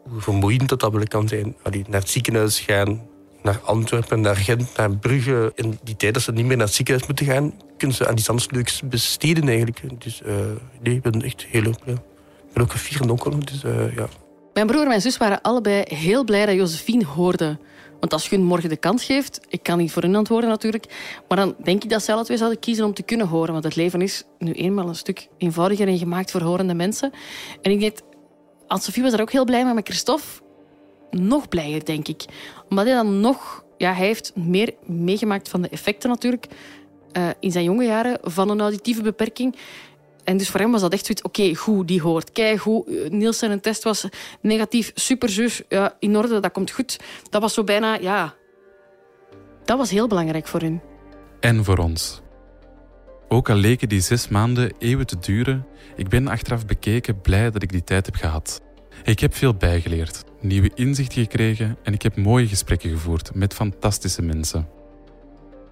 hoe 0.08 0.20
vermoeiend 0.20 0.68
dat, 0.68 0.80
dat 0.80 0.92
wel 0.92 1.06
kan 1.08 1.28
zijn. 1.28 1.56
Allee, 1.62 1.84
naar 1.88 2.00
het 2.00 2.10
ziekenhuis 2.10 2.60
gaan, 2.60 3.02
naar 3.42 3.60
Antwerpen, 3.64 4.20
naar 4.20 4.36
Gent, 4.36 4.76
naar 4.76 4.96
Brugge. 4.96 5.52
In 5.54 5.78
die 5.82 5.96
tijd 5.96 6.14
dat 6.14 6.22
ze 6.22 6.32
niet 6.32 6.46
meer 6.46 6.56
naar 6.56 6.66
het 6.66 6.74
ziekenhuis 6.74 7.06
moeten 7.06 7.26
gaan, 7.26 7.54
kunnen 7.76 7.96
ze 7.96 8.08
aan 8.08 8.18
iets 8.18 8.28
anders 8.28 8.80
besteden 8.84 9.48
eigenlijk. 9.48 9.80
Dus 10.04 10.22
uh, 10.26 10.34
nee, 10.80 10.94
ik 10.94 11.02
ben 11.02 11.22
echt 11.22 11.44
heel 11.44 11.74
blij. 11.84 11.94
Ik 11.94 12.52
ben 12.52 12.62
ook 12.62 12.72
een 12.72 12.78
vierde 12.78 13.10
onkel, 13.10 13.38
dus 13.38 13.64
uh, 13.64 13.94
ja. 13.96 14.08
Mijn 14.54 14.66
broer 14.66 14.82
en 14.82 14.88
mijn 14.88 15.00
zus 15.00 15.16
waren 15.16 15.40
allebei 15.42 15.82
heel 15.88 16.24
blij 16.24 16.46
dat 16.46 16.54
Josephine 16.54 17.04
hoorde. 17.04 17.58
Want 18.04 18.16
als 18.16 18.28
je 18.28 18.36
hun 18.36 18.44
morgen 18.44 18.68
de 18.68 18.76
kans 18.76 19.04
geeft, 19.04 19.40
ik 19.48 19.62
kan 19.62 19.78
niet 19.78 19.92
voor 19.92 20.02
hun 20.02 20.16
antwoorden 20.16 20.50
natuurlijk, 20.50 20.86
maar 21.28 21.38
dan 21.38 21.54
denk 21.62 21.84
ik 21.84 21.90
dat 21.90 22.02
zij 22.02 22.14
alle 22.14 22.24
twee 22.24 22.36
zouden 22.36 22.58
kiezen 22.58 22.84
om 22.84 22.94
te 22.94 23.02
kunnen 23.02 23.26
horen. 23.26 23.52
Want 23.52 23.64
het 23.64 23.76
leven 23.76 24.00
is 24.00 24.24
nu 24.38 24.52
eenmaal 24.52 24.88
een 24.88 24.94
stuk 24.94 25.28
eenvoudiger 25.38 25.88
en 25.88 25.98
gemaakt 25.98 26.30
voor 26.30 26.40
horende 26.40 26.74
mensen. 26.74 27.12
En 27.62 27.70
ik 27.70 27.80
denk, 27.80 27.98
Anne-Sophie 28.66 29.02
was 29.02 29.12
er 29.12 29.20
ook 29.20 29.32
heel 29.32 29.44
blij 29.44 29.64
mee, 29.64 29.74
met 29.74 29.86
Christophe 29.88 30.26
nog 31.10 31.48
blijer, 31.48 31.84
denk 31.84 32.08
ik. 32.08 32.24
Omdat 32.68 32.84
hij 32.84 32.94
dan 32.94 33.20
nog... 33.20 33.64
Ja, 33.76 33.92
hij 33.92 34.06
heeft 34.06 34.32
meer 34.36 34.74
meegemaakt 34.86 35.48
van 35.48 35.62
de 35.62 35.68
effecten 35.68 36.10
natuurlijk 36.10 36.46
uh, 37.16 37.28
in 37.40 37.52
zijn 37.52 37.64
jonge 37.64 37.84
jaren 37.84 38.18
van 38.22 38.48
een 38.48 38.60
auditieve 38.60 39.02
beperking. 39.02 39.56
En 40.24 40.36
dus 40.36 40.48
voor 40.48 40.60
hem 40.60 40.70
was 40.70 40.80
dat 40.80 40.92
echt 40.92 41.06
zoiets, 41.06 41.22
oké, 41.22 41.54
goed, 41.54 41.88
die 41.88 42.00
hoort. 42.00 42.32
Kijk, 42.32 42.60
goed, 42.60 43.10
Niels 43.10 43.38
zijn 43.38 43.60
test 43.60 43.82
was 43.82 44.08
negatief, 44.40 44.90
super 44.94 45.28
zus, 45.28 45.62
ja, 45.68 45.96
in 45.98 46.16
orde, 46.16 46.40
dat 46.40 46.52
komt 46.52 46.70
goed. 46.70 47.00
Dat 47.30 47.40
was 47.40 47.54
zo 47.54 47.64
bijna, 47.64 47.94
ja... 47.94 48.34
Dat 49.64 49.78
was 49.78 49.90
heel 49.90 50.06
belangrijk 50.06 50.46
voor 50.46 50.60
hem. 50.60 50.80
En 51.40 51.64
voor 51.64 51.78
ons. 51.78 52.22
Ook 53.28 53.50
al 53.50 53.56
leken 53.56 53.88
die 53.88 54.00
zes 54.00 54.28
maanden 54.28 54.72
eeuwen 54.78 55.06
te 55.06 55.18
duren, 55.18 55.66
ik 55.96 56.08
ben 56.08 56.28
achteraf 56.28 56.66
bekeken 56.66 57.20
blij 57.20 57.50
dat 57.50 57.62
ik 57.62 57.72
die 57.72 57.84
tijd 57.84 58.06
heb 58.06 58.14
gehad. 58.14 58.60
Ik 59.02 59.20
heb 59.20 59.34
veel 59.34 59.54
bijgeleerd, 59.54 60.24
nieuwe 60.40 60.70
inzichten 60.74 61.22
gekregen 61.22 61.76
en 61.82 61.92
ik 61.92 62.02
heb 62.02 62.16
mooie 62.16 62.48
gesprekken 62.48 62.90
gevoerd 62.90 63.34
met 63.34 63.54
fantastische 63.54 64.22
mensen. 64.22 64.68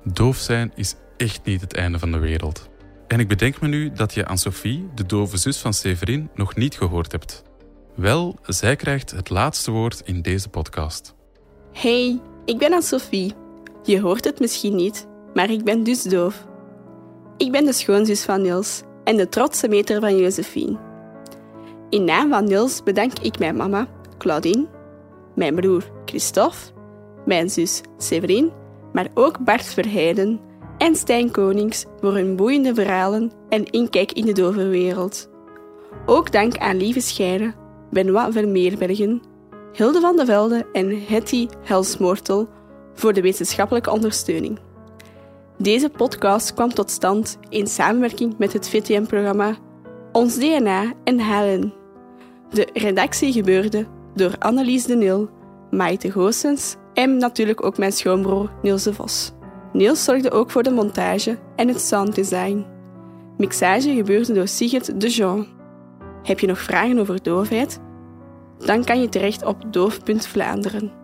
Doof 0.04 0.36
zijn 0.36 0.72
is 0.74 0.94
echt 1.16 1.44
niet 1.44 1.60
het 1.60 1.74
einde 1.74 1.98
van 1.98 2.12
de 2.12 2.18
wereld. 2.18 2.70
En 3.12 3.20
ik 3.20 3.28
bedenk 3.28 3.60
me 3.60 3.68
nu 3.68 3.92
dat 3.92 4.14
je 4.14 4.26
aan 4.26 4.38
Sophie, 4.38 4.88
de 4.94 5.06
dove 5.06 5.36
zus 5.36 5.58
van 5.58 5.74
Severin, 5.74 6.30
nog 6.34 6.56
niet 6.56 6.76
gehoord 6.76 7.12
hebt. 7.12 7.42
Wel, 7.94 8.36
zij 8.42 8.76
krijgt 8.76 9.10
het 9.10 9.30
laatste 9.30 9.70
woord 9.70 10.02
in 10.04 10.22
deze 10.22 10.48
podcast. 10.48 11.14
Hey, 11.72 12.20
ik 12.44 12.58
ben 12.58 12.72
Anne-Sophie. 12.72 13.32
Je 13.82 14.00
hoort 14.00 14.24
het 14.24 14.40
misschien 14.40 14.76
niet, 14.76 15.06
maar 15.34 15.50
ik 15.50 15.64
ben 15.64 15.82
dus 15.84 16.02
doof. 16.02 16.46
Ik 17.36 17.52
ben 17.52 17.64
de 17.64 17.72
schoonzus 17.72 18.24
van 18.24 18.42
Niels 18.42 18.82
en 19.04 19.16
de 19.16 19.28
trotse 19.28 19.68
meter 19.68 20.00
van 20.00 20.16
Josephine. 20.18 20.78
In 21.90 22.04
naam 22.04 22.30
van 22.30 22.44
Niels 22.44 22.82
bedank 22.82 23.18
ik 23.18 23.38
mijn 23.38 23.56
mama, 23.56 23.86
Claudine, 24.18 24.66
mijn 25.34 25.54
broer 25.54 25.90
Christophe, 26.04 26.72
mijn 27.26 27.50
zus 27.50 27.80
Severin, 27.98 28.50
maar 28.92 29.08
ook 29.14 29.44
Bart 29.44 29.64
Verheiden 29.64 30.40
en 30.82 30.96
Stijn 30.96 31.30
Konings 31.30 31.84
voor 32.00 32.14
hun 32.14 32.36
boeiende 32.36 32.74
verhalen 32.74 33.32
en 33.48 33.64
inkijk 33.64 34.12
in 34.12 34.24
de 34.24 34.32
dove 34.32 34.68
wereld. 34.68 35.28
Ook 36.06 36.32
dank 36.32 36.58
aan 36.58 36.76
Lieve 36.76 37.00
Scheire, 37.00 37.54
Benoit 37.90 38.32
Vermeerbergen, 38.32 39.22
Hilde 39.72 40.00
van 40.00 40.16
de 40.16 40.24
Velde 40.24 40.66
en 40.72 41.02
Hetty 41.06 41.48
Helsmoortel 41.64 42.48
voor 42.94 43.12
de 43.12 43.20
wetenschappelijke 43.20 43.90
ondersteuning. 43.90 44.58
Deze 45.58 45.88
podcast 45.88 46.54
kwam 46.54 46.74
tot 46.74 46.90
stand 46.90 47.38
in 47.48 47.66
samenwerking 47.66 48.38
met 48.38 48.52
het 48.52 48.68
VTM-programma 48.68 49.56
Ons 50.12 50.38
DNA 50.38 50.92
en 51.04 51.20
HLN. 51.20 51.72
De 52.50 52.68
redactie 52.72 53.32
gebeurde 53.32 53.86
door 54.14 54.34
Annelies 54.38 54.84
de 54.84 54.96
Nil, 54.96 55.28
Maite 55.70 56.10
Goossens 56.10 56.76
en 56.94 57.16
natuurlijk 57.16 57.64
ook 57.64 57.78
mijn 57.78 57.92
schoonbroer 57.92 58.50
Niels 58.62 58.82
de 58.82 58.94
Vos. 58.94 59.32
Niels 59.72 60.04
zorgde 60.04 60.30
ook 60.30 60.50
voor 60.50 60.62
de 60.62 60.70
montage 60.70 61.38
en 61.56 61.68
het 61.68 61.80
sounddesign. 61.80 62.66
Mixage 63.36 63.94
gebeurde 63.94 64.32
door 64.32 64.48
Sigrid 64.48 65.00
de 65.00 65.08
Jean. 65.08 65.46
Heb 66.22 66.40
je 66.40 66.46
nog 66.46 66.58
vragen 66.58 66.98
over 66.98 67.22
doofheid? 67.22 67.80
Dan 68.58 68.84
kan 68.84 69.00
je 69.00 69.08
terecht 69.08 69.44
op 69.44 69.72
doof.vlaanderen. 69.72 71.01